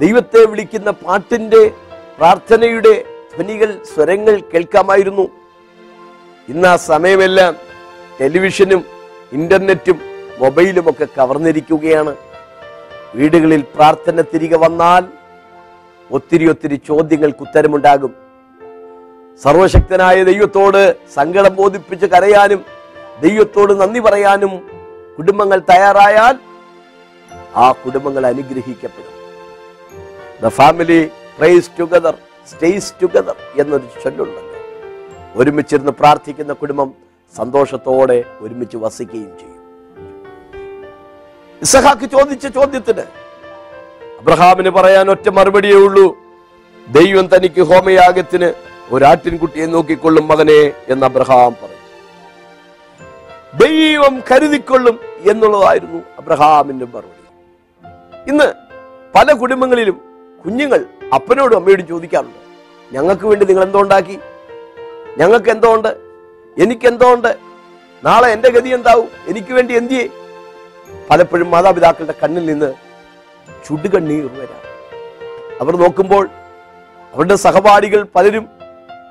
[0.00, 1.60] ദൈവത്തെ വിളിക്കുന്ന പാട്ടിന്റെ
[2.18, 2.92] പ്രാർത്ഥനയുടെ
[3.34, 5.24] ധ്വനികൾ സ്വരങ്ങൾ കേൾക്കാമായിരുന്നു.
[6.48, 7.54] ഇന്ന് ആ സമയമെല്ലാം
[8.20, 8.82] ടെലിവിഷനും
[9.38, 9.98] ഇന്റർനെറ്റും
[10.42, 12.12] മൊബൈലും ഒക്കെ കവർന്നിരിക്കുകയാണ്.
[13.14, 15.04] വീടുകളിൽ പ്രാർത്ഥന തിരികെ വന്നാൽ
[16.10, 18.12] ഒത്തിരി ഒത്തിരി ചോദ്യങ്ങൾക്ക് ഉത്തരമുണ്ടാകും.
[19.42, 20.82] സർവശക്തനായ ദൈവത്തോട്
[21.14, 22.60] സങ്കടം ബോധിപ്പിച്ച് കരയാനും
[23.24, 24.52] ദൈവത്തോട് നന്ദി പറയാനും
[25.18, 26.34] കുടുംബങ്ങൾ തയ്യാറായാൽ
[27.64, 29.15] ആ കുടുംബങ്ങൾ അനുഗ്രഹിക്കപ്പെടും.
[30.42, 32.14] The family prays together
[32.50, 34.60] stays together എന്നൊരു ചൊല്ലുണ്ടല്ലോ.
[35.36, 36.94] ഒരുമിച്ചിരുന്ന് പ്രാർത്ഥിക്കുന്ന കുടുംബം
[37.36, 39.62] സന്തോഷത്തോടെ ഒരുമിച്ച് വസിക്കുകയും ചെയ്യും.
[41.62, 43.04] ഇസഹാക്ക് ചോദിച്ച ചോദ്യത്തിന്
[44.18, 46.16] അബ്രഹാമിന് പറയാൻ ഒറ്റ മറുപടിയേ ഉള്ളൂ.
[46.88, 48.52] ദൈവം തനിക്ക് ഹോമയാഗത്തിന്
[48.90, 51.82] ഒരാട്ടിൻകുട്ടിയെ നോക്കിക്കൊള്ളും മകനെ എന്ന് അബ്രഹാം പറഞ്ഞു.
[53.66, 54.98] ദൈവം കരുതിക്കൊള്ളും
[55.30, 57.24] എന്നുള്ളതായിരുന്നു അബ്രഹാമിന്റെ മറുപടി.
[58.30, 58.52] ഇന്ന്
[59.14, 60.15] പല കുടുംബങ്ങളിലും
[60.46, 62.40] കുഞ്ഞുങ്ങൾ അപ്പനോടും അമ്മയോടും ചോദിക്കാറുണ്ട്
[62.94, 64.18] ഞങ്ങൾക്ക് വേണ്ടി നിങ്ങൾ എന്തോ ഉണ്ടാക്കി?
[65.18, 65.96] ഞങ്ങൾക്ക് എന്തോ ഉണ്ട്?
[66.62, 67.36] എനിക്ക് എന്തോ ഉണ്ട്?
[68.04, 69.08] നാളെ എന്റെ ഗതി എന്താവും?
[69.28, 70.08] എനിക്ക് വേണ്ടി എന്തിയേ?
[71.10, 72.74] പലപ്പോഴും മാതാപിതാക്കളുടെ കണ്ണിൽ നിന്ന്
[73.66, 74.62] ചുടുകണ്ണീർ വരാം.
[75.60, 76.28] അവർ നോക്കുമ്പോൾ
[77.14, 78.48] അവരുടെ സഹപാഠികൾ പലരും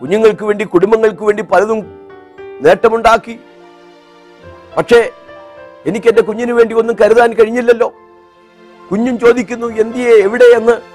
[0.02, 1.80] കുഞ്ഞുങ്ങൾക്ക് വേണ്ടി കുടുംബങ്ങൾക്ക് വേണ്ടി പലതും
[2.62, 3.40] നേട്ടമുണ്ടാക്കി.
[4.78, 5.12] പക്ഷേ
[5.86, 7.94] എനിക്ക് എന്റെ കുഞ്ഞിന് വേണ്ടി ഒന്നും കരുതാൻ കഴിഞ്ഞില്ലല്ലോ.
[8.92, 10.14] കുഞ്ഞും ചോദിക്കുന്നു എന്തിയെ?
[10.18, 10.95] എവിടെയെന്ന്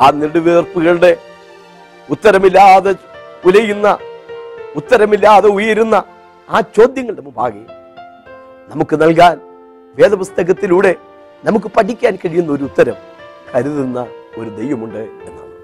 [0.00, 1.16] ആ നെടുവേർപ്പുകളുടെ
[2.10, 2.94] ഉത്തരമില്ലാതെ
[3.44, 3.98] ഉലയുന്ന
[4.76, 6.04] ഉത്തരമില്ലാതെ ഉയരുന്ന
[6.50, 7.62] ആ ചോദ്യങ്ങളുടെ മുമ്പാകെ
[8.68, 9.40] നമുക്ക് നൽകാൻ
[9.98, 10.94] വേദപുസ്തകത്തിലൂടെ
[11.44, 12.94] നമുക്ക് പഠിക്കാൻ കഴിയുന്ന ഒരു ഉത്തരം
[13.54, 14.06] കരുതുന്ന
[14.38, 15.54] ഒരു ദൈവമുണ്ട് എന്നാണ്.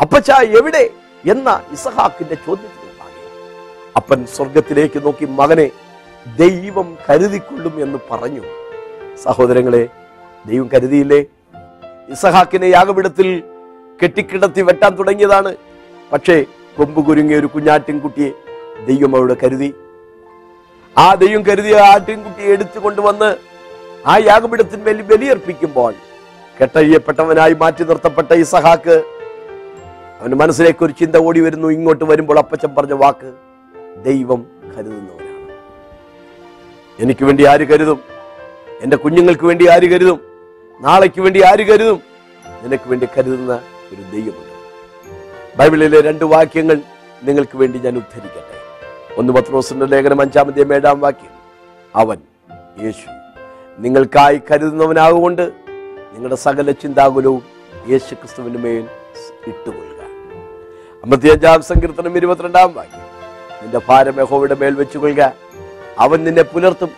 [0.00, 0.90] അപ്പച്ച എവിടെ
[1.24, 3.22] എന്ന ഇസഹാക്കിന്റെ ചോദ്യത്തിന് മുമ്പാകെ
[3.96, 5.70] അപ്പൻ സ്വർഗത്തിലേക്ക് നോക്കി മകനെ
[6.38, 8.42] ദൈവം കരുതിക്കൊള്ളും എന്ന് പറഞ്ഞു.
[9.24, 9.88] സഹോദരങ്ങളെ
[10.46, 11.20] ദൈവം കരുതിയില്ലേ?
[12.08, 13.42] ഇസഹാക്കിനെ യാഗപീഠത്തിൽ
[14.02, 15.52] കെട്ടിക്കിടത്തി വെട്ടാൻ തുടങ്ങിയതാണ്.
[16.12, 16.36] പക്ഷേ
[16.76, 18.30] കൊമ്പ് കുരുങ്ങിയ ഒരു കുഞ്ഞാട്ടിൻകുട്ടിയെ
[18.88, 19.70] ദൈവം അവിടെ കരുതി.
[20.98, 23.30] ആ ദൈവം കരുതിയ ആട്ടിൻകുട്ടിയെ എടുത്തു കൊണ്ടുവന്ന്
[24.06, 25.92] ആ യാഗപീഠത്തിന്മേൽ ബലിയർപ്പിക്കുമ്പോൾ
[26.60, 28.96] കെട്ടഴിയപ്പെട്ടവനായി മാറ്റി നിർത്തപ്പെട്ട ഈ സഹാക്ക്
[30.20, 31.68] അവന് മനസ്സിലേക്ക് ഒരു ചിന്ത ഓടി വരുന്നു.
[31.68, 33.30] ഇങ്ങോട്ട് വരുമ്പോൾ അപ്പച്ചൻ പറഞ്ഞ വാക്ക്
[34.06, 34.40] ദൈവം
[34.74, 35.56] കരുതുന്നവനാണ്.
[36.98, 38.00] എനിക്ക് വേണ്ടി ആര് കരുതും?
[38.82, 40.20] എന്റെ കുഞ്ഞുങ്ങൾക്ക് വേണ്ടി ആര് കരുതും?
[40.80, 42.00] നാളേക്ക് വേണ്ടി ആര് കരുതും?
[42.62, 43.52] നിനക്ക് വേണ്ടി കരുതുന്ന
[43.92, 45.58] ഒരു ദൈവമുണ്ട്.
[45.58, 46.78] ബൈബിളിലെ രണ്ട് വാക്യങ്ങൾ
[47.24, 48.58] നിങ്ങൾക്ക് വേണ്ടി ഞാൻ ഉദ്ധരിക്കട്ടെ.
[49.18, 51.32] ഒന്ന് പത്രോസിന്റെ ലേഖനം അഞ്ചാമത്തെ ഏഴാം വാക്യം.
[51.96, 52.16] അവൻ
[52.82, 53.08] യേശു
[53.78, 55.52] നിങ്ങൾക്കായി കരുതുന്നവനാകുകൊണ്ട്
[56.12, 57.42] നിങ്ങളുടെ സകല ചിന്താകുലവും
[57.90, 58.88] യേശു ക്രിസ്തുവിന് മേൽ
[59.46, 60.02] ഇട്ടുകൊള്ളുക.
[61.02, 63.06] അമ്പത്തിയഞ്ചാം സങ്കീർത്തനം ഇരുപത്തിരണ്ടാം വാക്യം.
[63.62, 65.32] നിന്റെ ഭാരം യഹോവയുടെ മേൽ വെച്ചുകൊള്ളുക.
[65.98, 66.90] അവൻ നിന്നെ പുലർത്തും.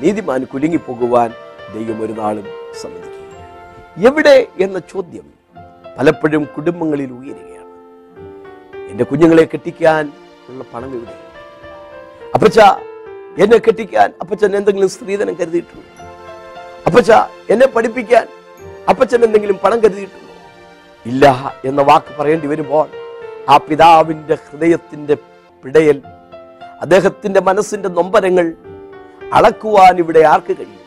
[0.00, 1.30] നീതിമാൻ കുലുങ്ങിപ്പോകുവാൻ
[1.74, 2.46] ദൈവം ഒരു നാളും
[2.80, 5.39] സമ്മതിക്കുക എവിടെ എന്ന ചോദ്യം
[6.00, 7.72] പലപ്പോഴും കുടുംബങ്ങളിൽ ഉയരുകയാണ്.
[8.90, 10.04] എന്റെ കുഞ്ഞുങ്ങളെ കെട്ടിക്കാൻ
[10.48, 11.16] ഉള്ള പണം ഇവിടെ
[12.34, 12.60] അപ്പച്ച
[13.42, 16.06] എന്നെ കെട്ടിക്കാൻ അപ്പച്ചൻ എന്തെങ്കിലും സ്ത്രീധനം കരുതിയിട്ടുണ്ടോ?
[16.86, 17.10] അപ്പച്ച
[17.50, 18.24] എന്നെ പഠിപ്പിക്കാൻ
[18.88, 20.32] അപ്പച്ചൻ എന്തെങ്കിലും പണം കരുതിയിട്ടുണ്ടോ?
[21.06, 22.86] ഇല്ല എന്ന വാക്ക് പറയേണ്ടി വരുമ്പോൾ
[23.48, 25.14] ആ പിതാവിന്റെ ഹൃദയത്തിന്റെ
[25.64, 26.02] പിടയൽ
[26.80, 28.54] അദ്ദേഹത്തിന്റെ മനസ്സിന്റെ നൊമ്പരങ്ങൾ
[29.32, 30.82] അളക്കുവാൻ ഇവിടെ ആർക്ക് കഴിയും?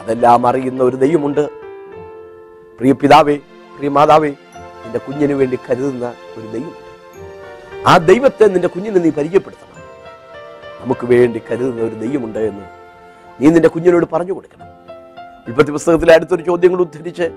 [0.00, 1.44] അതെല്ലാം അറിയുന്ന ഒരു ദൈവമുണ്ട്.
[2.80, 3.38] പ്രിയ പിതാവേ
[3.78, 4.28] പ്രിയ മാതാവേ
[4.82, 6.74] നിന്റെ കുഞ്ഞിന് വേണ്ടി കരുതുന്ന ഒരു ദൈവം
[7.86, 9.82] ആ ദൈവത്തെ നിന്റെ കുഞ്ഞിനെ നീ പരിചയപ്പെടുത്തണം.
[10.80, 12.64] നമുക്ക് വേണ്ടി കരുതുന്ന ഒരു ദൈവമുണ്ട് എന്ന്
[13.40, 14.66] നീ നിന്റെ കുഞ്ഞിനോട് പറഞ്ഞു കൊടുക്കണം.
[15.48, 17.30] ഉൽപ്പത്തി പുസ്തകത്തിലെ അടുത്തൊരു ചോദ്യങ്ങൾ ഉദ്ധരിച്ച്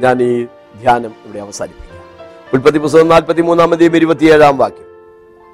[0.00, 0.44] ഞാൻ ഈ
[0.80, 2.02] ധ്യാനം ഇവിടെ അവസാനിപ്പിക്കാം.
[2.52, 4.86] ഉൽപ്പത്തി പുസ്തകം നാൽപ്പത്തി മൂന്നാമതേയും ഇരുപത്തിയേഴാം വാക്യം.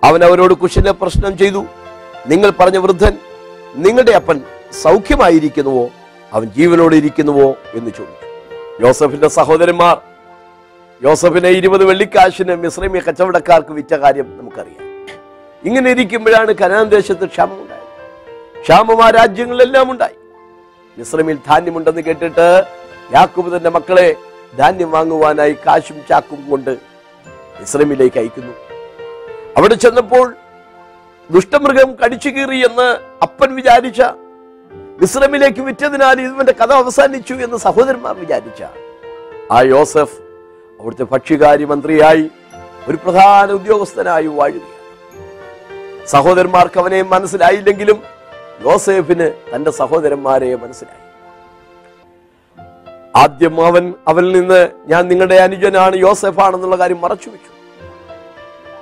[0.04, 1.64] അവൻ അവരോട് കുശിന്റെ പ്രശ്നം ചെയ്തു.
[2.26, 3.18] നിങ്ങൾ പറഞ്ഞ വൃദ്ധൻ
[3.74, 4.40] നിങ്ങളുടെ അപ്പൻ
[4.82, 5.88] സൗഖ്യമായിരിക്കുന്നുവോ?
[6.32, 7.50] അവൻ ജീവനോടെ ഇരിക്കുന്നുവോ?
[7.74, 8.22] എന്ന് ചോദിച്ചു.
[8.82, 10.11] ജോസഫിന്റെ സഹോദരന്മാർ
[11.04, 14.88] യോസഫിനെ ഇരുപത് വെള്ളിക്കാശിന് മിശ്രമി കച്ചവടക്കാർക്ക് വിറ്റ കാര്യം നമുക്കറിയാം.
[15.64, 17.88] ഇങ്ങനെ ഇരിക്കുമ്പോഴാണ് കനാൻ ദേശത്ത് ക്ഷാമം ഉണ്ടായത്.
[18.62, 20.14] ക്ഷാമം ആ രാജ്യങ്ങളിലെല്ലാം ഉണ്ടായി.
[20.98, 22.64] മിശ്രമിൽ ധാന്യമുണ്ടെന്ന് കേട്ടിട്ട്
[23.14, 24.14] യാക്കൂബ് തന്റെ മക്കളെ
[24.58, 26.70] ധാന്യം വാങ്ങുവാനായി കാശും ചാക്കും കൊണ്ട്
[27.60, 28.52] മിശ്രമിലേക്ക് അയക്കുന്നു.
[29.56, 30.34] അവിടെ ചെന്നപ്പോൾ
[31.30, 32.88] ദുഷ്ടമൃഗം കടിച്ചു കീറി എന്ന്
[33.22, 34.02] അപ്പൻ വിചാരിച്ച
[35.00, 38.62] മിശ്രമിലേക്ക് വിറ്റതിനാൽ ഇവന്റെ കഥ അവസാനിച്ചു എന്ന് സഹോദരന്മാർ വിചാരിച്ച
[39.52, 40.31] ആ യോസഫ്
[40.82, 42.30] അവിടുത്തെ ഭക്ഷ്യകാര്യ മന്ത്രിയായി
[42.88, 44.70] ഒരു പ്രധാന ഉദ്യോഗസ്ഥനായി വാഴുകയാണ്
[46.06, 47.98] സഹോദരന്മാർക്ക് അവനെ മനസ്സിലായില്ലെങ്കിലും
[48.66, 51.00] യോസേഫിന് തന്റെ സഹോദരന്മാരെ മനസ്സിലായി.
[53.16, 57.50] ആദ്യം അവൻ അവനിൽ നിന്ന് ഞാൻ നിങ്ങളുടെ അനുജനാണ് യോസെഫാണെന്നുള്ള കാര്യം മറച്ചു വെച്ചു.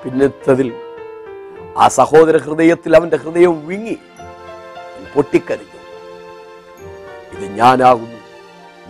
[0.02, 0.68] പിന്നത്തതിൽ
[1.78, 3.96] ആ സഹോദര ഹൃദയത്തിൽ അവന്റെ ഹൃദയം വിങ്ങി
[5.14, 5.78] പൊട്ടിക്കരഞ്ഞു.
[7.34, 8.18] ഇത് ഞാനാകുന്നു.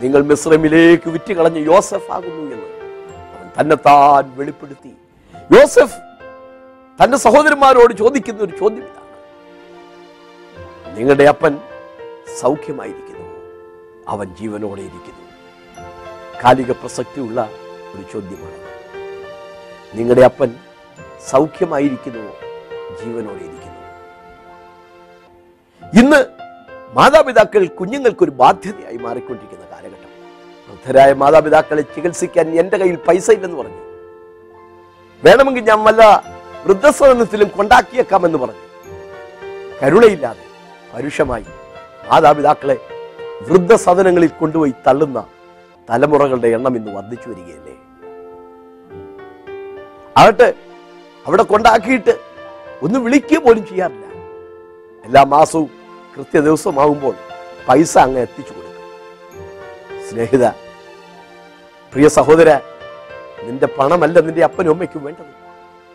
[0.03, 2.70] നിങ്ങൾ മിശ്രമിലേക്ക് വിറ്റുകളഞ്ഞ് യോസഫ് ആകുന്നു എന്ന്.
[3.59, 4.97] തന്നെത്താൻ വെളിപ്പെടുത്തി.
[5.53, 5.97] യോസഫ്
[7.03, 9.01] തന്റെ സഹോദരന്മാരോട് ചോദിക്കുന്ന ഒരു ചോദ്യം ഇതാണ്.
[10.99, 11.59] നിങ്ങളുടെ അപ്പൻ
[12.41, 13.11] സൗഖ്യമായിരിക്കുന്നു.
[14.09, 15.21] അവൻ ജീവനോടെ ഇരിക്കുന്നു.
[16.45, 17.51] കാലിക പ്രസക്തിയുള്ള
[17.95, 18.61] ഒരു ചോദ്യമാണ്
[19.99, 20.57] നിങ്ങളുടെ അപ്പൻ
[21.29, 22.33] സൗഖ്യമായിരിക്കുന്നു.
[23.05, 23.71] ജീവനോടെ ഇരിക്കുന്നു.
[26.01, 26.25] ഇന്ന്
[26.93, 29.70] മാതാപിതാക്കൾ കുഞ്ഞുങ്ങൾക്കൊരു ബാധ്യതയായി മാറിക്കൊണ്ടിരിക്കുന്നത്
[30.71, 33.81] വൃദ്ധരായ മാതാപിതാക്കളെ ചികിത്സിക്കാൻ എന്റെ കയ്യിൽ പൈസ ഇല്ലെന്ന് പറഞ്ഞു.
[35.25, 36.03] വേണമെങ്കിൽ ഞാൻ വല്ല
[36.67, 38.63] വൃദ്ധസദനത്തിലും കൊണ്ടാക്കിയേക്കാമെന്ന് പറഞ്ഞു.
[39.83, 40.45] കരുണയില്ലാതെ
[40.93, 41.47] പരുഷമായി
[42.11, 42.77] മാതാപിതാക്കളെ
[43.49, 45.19] വൃദ്ധസദനങ്ങളിൽ കൊണ്ടുപോയി തള്ളുന്ന
[45.91, 47.75] തലമുറകളുടെ എണ്ണം ഇന്ന് വർദ്ധിച്ചു വരികയല്ലേ?
[50.19, 50.55] ആകട്ടെ
[51.27, 52.15] അവിടെ കൊണ്ടാക്കിയിട്ട്
[52.83, 54.07] ഒന്ന് വിളിക്കുക പോലും ചെയ്യാറില്ല.
[55.05, 55.71] എല്ലാ മാസവും
[56.15, 57.15] കൃത്യ ദിവസമാകുമ്പോൾ
[57.69, 58.53] പൈസ അങ്ങ് എത്തിച്ചു
[60.11, 60.49] സ്നേഹിത
[61.93, 62.61] പ്രിയ സഹോദര
[63.43, 65.27] നിന്റെ പണമല്ല നിന്റെ അപ്പനും അമ്മയ്ക്കും വേണ്ടത്.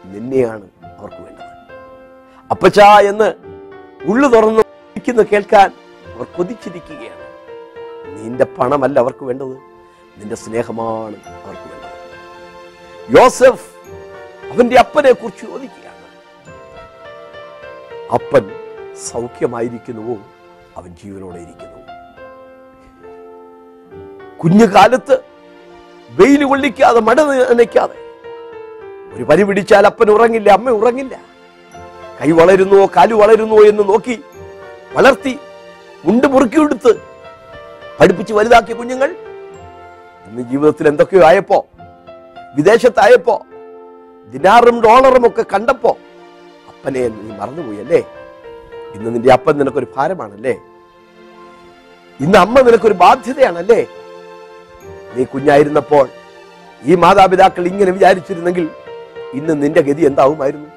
[0.05, 1.43] നിന്നെയാണ് അവർക്ക് വേണ്ടത്.
[2.51, 3.33] അപ്പച്ച എന്ന്
[4.05, 5.71] ഉള്ളു തുറന്ന് കേൾക്കാൻ
[6.15, 7.25] അവർ കൊതിച്ചിരിക്കുകയാണ്.
[8.23, 9.57] നിന്റെ പണമല്ല അവർക്ക് വേണ്ടത്.
[10.17, 13.21] നിന്റെ സ്നേഹമാണ് അവർക്ക് വേണ്ടത്.
[13.21, 13.69] യോസഫ്
[14.51, 16.05] അവന്റെ അപ്പനെ കുറിച്ച് ചോദിക്കുകയാണ്.
[18.13, 18.51] അപ്പൻ
[18.95, 20.17] സൗഖ്യമായിരിക്കുന്നുവോ?
[20.77, 21.74] അവൻ ജീവനോടെ ഇരിക്കുന്നു.
[24.45, 25.15] കുഞ്ഞുകാലത്ത്
[26.09, 27.95] വെയിൽ കൊള്ളിക്കാതെ മട നനയ്ക്കാതെ.
[29.13, 31.15] ഒരു പനി പിടിച്ചാൽ അപ്പൻ ഉറങ്ങില്ല അമ്മ ഉറങ്ങില്ല.
[32.19, 34.15] കൈ വളരുന്നോ കാൽ വളരുന്നോ എന്ന് നോക്കി
[34.95, 35.33] വളർത്തി
[36.05, 36.91] മുണ്ട് മുറുക്കിയെടുത്ത്
[37.99, 39.09] പഠിപ്പിച്ച് വലുതാക്കിയ കുഞ്ഞുങ്ങൾ
[40.27, 41.59] ഇന്ന് ജീവിതത്തിൽ എന്തൊക്കെയോ ആയപ്പോ
[42.57, 43.35] വിദേശത്തായപ്പോ
[44.27, 45.91] ദിനാറും ഡോളറും ഒക്കെ കണ്ടപ്പോ
[46.69, 47.99] അപ്പനെ നീ മറന്നുപോയി അല്ലേ?
[48.95, 50.55] ഇന്ന് നിന്റെ അപ്പൻ നിനക്കൊരു ഭാരമാണല്ലേ?
[52.19, 53.81] ഇന്ന് അമ്മ നിനക്കൊരു ബാധ്യതയാണല്ലേ?
[55.15, 56.09] നീ കുഞ്ഞായിരുന്നപ്പോൾ
[56.83, 58.69] ഈ മാതാപിതാക്കൾ ഇങ്ങനെ വിചാരിച്ചിരുന്നെങ്കിൽ
[59.33, 60.69] ഇന്ന് നിന്റെ ഗതി എന്താവുമായിരുന്നു?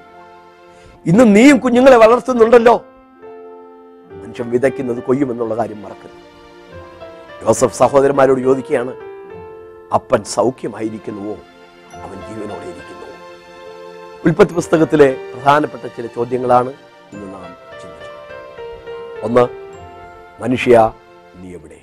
[1.06, 2.84] ഇന്ന് നീയും കുഞ്ഞുങ്ങളെ വളർത്തുന്നുണ്ടല്ലോ.
[4.12, 6.18] മനുഷ്യൻ വിതയ്ക്കുന്നത് കൊയ്യുമെന്നുള്ള കാര്യം മറക്കരുത്.
[7.42, 8.92] ജോസഫ് സഹോദരന്മാരോട് ചോദിക്കുകയാണ്
[9.94, 11.36] അപ്പൻ സൗഖ്യമായിരിക്കുന്നുവോ?
[12.02, 13.14] അവൻ ജീവനോടെ ഇരിക്കുന്നുവോ?
[14.24, 16.72] ഉൽപ്പത്തി പുസ്തകത്തിലെ പ്രധാനപ്പെട്ട ചില ചോദ്യങ്ങളാണ്
[17.12, 17.50] ഇന്ന് നാം
[17.82, 19.24] ചിന്തിച്ചത്.
[19.24, 19.44] ഒന്ന്
[20.42, 20.92] മനുഷ്യ
[21.36, 21.77] നീ എവിടെ?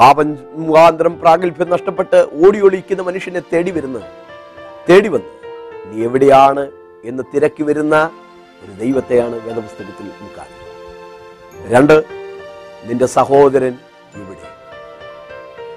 [0.00, 3.98] പാപം മുഖാന്തരം പ്രാഗൽഭ്യം നഷ്ടപ്പെട്ട് ഓടി ഒളിക്കുന്ന മനുഷ്യനെ തേടി വരുന്ന
[4.90, 5.30] തേടി വന്ന്
[5.86, 6.70] നീ എവിടെയാണ്
[7.04, 8.10] എന്ന് തിരക്കി വരുന്ന
[8.64, 10.06] ഒരു ദൈവത്തെയാണ് വേദപുസ്തകത്തിൽ
[10.38, 11.72] കാണുന്നത്.
[11.72, 12.04] രണ്ട്
[12.84, 13.74] നിന്റെ സഹോദരൻ
[14.14, 14.48] ഇവിടെ.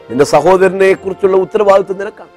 [0.10, 2.30] നിന്റെ സഹോദരനെ കുറിച്ചുള്ള ഉത്തരവാദിത്വം നിനക്കാണ്.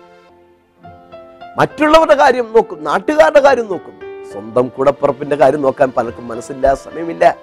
[1.58, 4.00] മറ്റുള്ളവരുടെ കാര്യം നോക്കും നാട്ടുകാരുടെ കാര്യം നോക്കും.
[4.32, 7.36] സ്വന്തം കൂടപ്പുറപ്പിന്റെ കാര്യം നോക്കാൻ പലർക്കും മനസ്സില്ല സമയമില്ല.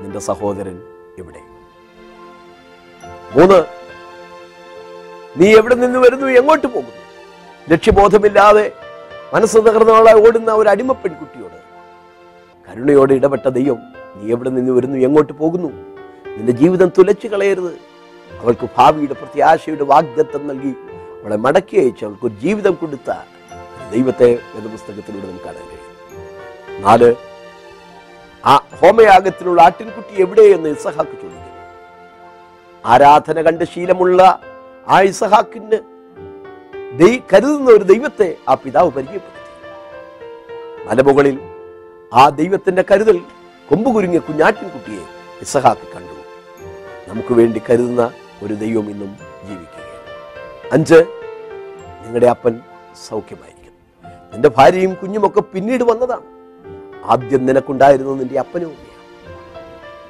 [0.00, 0.82] നിന്റെ സഹോദരൻ
[1.18, 1.51] ഇവിടെ.
[3.34, 3.58] മൂന്ന്
[5.38, 7.02] നീ എവിടെ നിന്ന് വരുന്നു എങ്ങോട്ട് പോകുന്നു?
[7.70, 8.64] ലക്ഷ്യബോധമില്ലാതെ
[9.34, 11.58] മനസ്സ് തകർന്നവളെ ഓടുന്ന ഒരു അടിമ പെൺകുട്ടിയോട്
[12.66, 13.80] കരുണയോടെ ഇടപെട്ട ദൈവം
[14.16, 15.70] നീ എവിടെ നിന്ന് വരുന്നു എങ്ങോട്ട് പോകുന്നു?
[16.36, 17.72] നിന്റെ ജീവിതം തുലച്ചു കളയരുത്.
[18.42, 20.72] അവൾക്ക് ഭാവിയുടെ പ്രത്യാശയുടെ വാഗ്ദത്തം നൽകി
[21.22, 23.10] അവളെ മടക്കി അയച്ച് അവൾക്ക് ഒരു ജീവിതം കൊടുത്ത
[23.94, 26.82] ദൈവത്തെ വേദപുസ്തകത്തിലൂടെ നമുക്ക് കാണാൻ കഴിയും.
[26.84, 27.10] നാല്
[28.44, 31.41] ആ ഹോമയാഗത്തിലുള്ള ആട്ടിൻകുട്ടി എവിടെയെന്ന് ഇസഹാക്ക് ചോദിക്കുന്നു
[32.86, 34.40] ആരാധന കണ്ട് ശീലമുള്ള
[34.88, 35.78] ആ ഇസഹാക്കിന്
[37.00, 39.40] ദൈ കരുതുന്ന ഒരു ദൈവത്തെ ആ പിതാവ് പരിചയപ്പെടുത്തി.
[40.88, 41.36] മലമുകളിൽ
[42.12, 43.18] ആ ദൈവത്തിന്റെ കരുതൽ
[43.68, 45.02] കൊമ്പുകുരുങ്ങിയ കുഞ്ഞാട്ടിൻകുട്ടിയെ
[45.42, 46.16] ഇസഹാക്ക് കണ്ടു.
[47.08, 48.02] നമുക്ക് വേണ്ടി കരുതുന്ന
[48.42, 49.10] ഒരു ദൈവം ഇന്നും
[49.48, 49.88] ജീവിക്കുക
[50.72, 50.98] അഞ്ച്
[52.02, 52.60] നിങ്ങളുടെ അപ്പൻ
[53.08, 53.74] സൗഖ്യമായിരിക്കും
[54.32, 56.26] നിന്റെ ഭാര്യയും കുഞ്ഞുമൊക്കെ പിന്നീട് വന്നതാണ്.
[57.04, 58.72] ആദ്യം നിനക്കുണ്ടായിരുന്നത് നിന്റെ അപ്പനും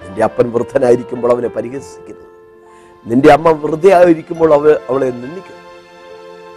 [0.02, 2.21] നിന്റെ അപ്പൻ വൃദ്ധനായിരിക്കുമ്പോൾ അവനെ പരിഹസിക്കരുത്
[3.06, 5.62] നിന്റെ അമ്മ വെറുതെ ആയിരിക്കുമ്പോൾ അവ അവളെ നിന്ദിക്കും.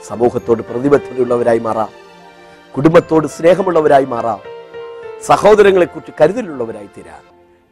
[0.08, 1.90] സമൂഹത്തോട് പ്രതിബദ്ധതയുള്ളവരായി മാറാം.
[2.76, 4.40] കുടുംബത്തോട് സ്നേഹമുള്ളവരായി മാറാം.
[5.24, 7.20] സഹോദരങ്ങളെ കുറിച്ച് കരുതലുള്ളവരായി തീരാ.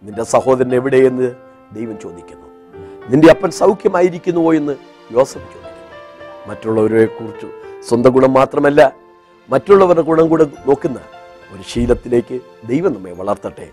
[0.03, 1.35] നിന്റെ സഹോദരൻ എവിടെയെന്ന്
[1.71, 2.47] ദൈവം ചോദിക്കുന്നു.
[3.09, 4.75] നിന്റെ അപ്പൻ സൗഖ്യമായിരിക്കുന്നുവോ എന്ന്
[5.11, 5.63] യോസഫ് ചോദിക്കുന്നു.
[6.47, 7.47] മറ്റുള്ളവരെ കുറിച്ച്
[7.89, 8.95] സ്വന്തം ഗുണം മാത്രമല്ല
[9.49, 10.99] മറ്റുള്ളവരുടെ ഗുണം കൂടെ നോക്കുന്ന
[11.53, 13.69] ഒരു ശീലത്തിലേക്ക് ദൈവം നമ്മെ വളർത്തട്ടെ.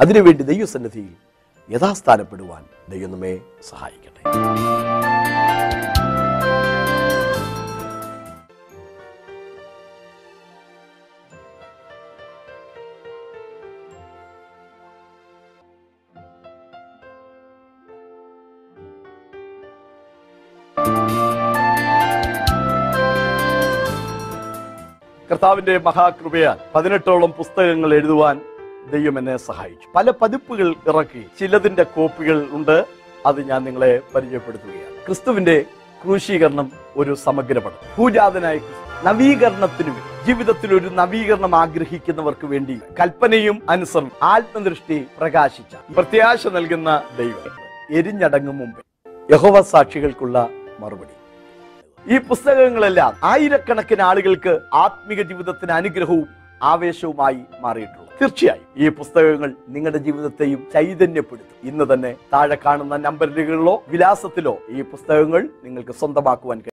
[0.00, 1.31] അതിനുവേണ്ടി ദൈവസന്നിധിയിൽ
[1.68, 4.22] യഥാസ്ഥാനപ്പെടുവാൻ ദൈവം നമ്മെ സഹായിക്കട്ടെ.
[25.30, 28.40] കർത്താവിന്റെ മഹാകൃപയാൽ പതിനെട്ടോളം പുസ്തകങ്ങൾ എഴുതുവാൻ
[28.90, 29.88] ദൈവം എന്നെ സഹായിച്ചു.
[29.94, 32.86] പല പതിപ്പുകൾ ഇറക്കി ചിലതിന്റെ കോപ്പികൾ ഉണ്ട്.
[33.26, 35.06] അത് ഞാൻ നിങ്ങളെ പരിചയപ്പെടുത്തുകയാണ്.
[35.06, 35.64] ക്രിസ്തുവിന്റെ
[36.04, 37.94] ക്രൂശീകരണം ഒരു സമഗ്രപടം.
[37.98, 38.60] ഭൂജാതനായ
[39.04, 39.94] നവീകരണത്തിനു
[40.26, 47.50] ജീവിതത്തിൽ ഒരു നവീകരണം ആഗ്രഹിക്കുന്നവർക്ക് വേണ്ടി കൽപ്പനയും അനുസരണം ആത്മദൃഷ്ടി പ്രകാശിച്ച പ്രത്യാശ നൽകുന്ന ദൈവം.
[47.90, 50.48] എരിഞ്ഞടങ്ങും മുമ്പേ യഹോവ സാക്ഷികൾക്കുള്ള
[50.80, 51.12] മറുപടി.
[52.14, 56.26] ഈ പുസ്തകങ്ങളെല്ലാം ആയിരക്കണക്കിന് ആളുകൾക്ക് ആത്മീക ജീവിതത്തിന് അനുഗ്രഹവും
[56.62, 61.58] ആവേശവുമായി മാറിയിട്ടുള്ളൂ തീർച്ചയായും ഈ പുസ്തകങ്ങൾ നിങ്ങളുടെ ജീവിതത്തെയും ചൈതന്യപ്പെടുത്തും.
[61.68, 66.58] ഇന്ന് തന്നെ താഴെ കാണുന്ന നമ്പറുകളിലോ വിലാസത്തിലോ ഈ പുസ്തകങ്ങൾ നിങ്ങൾക്ക് സ്വന്തമാക്കുവാൻ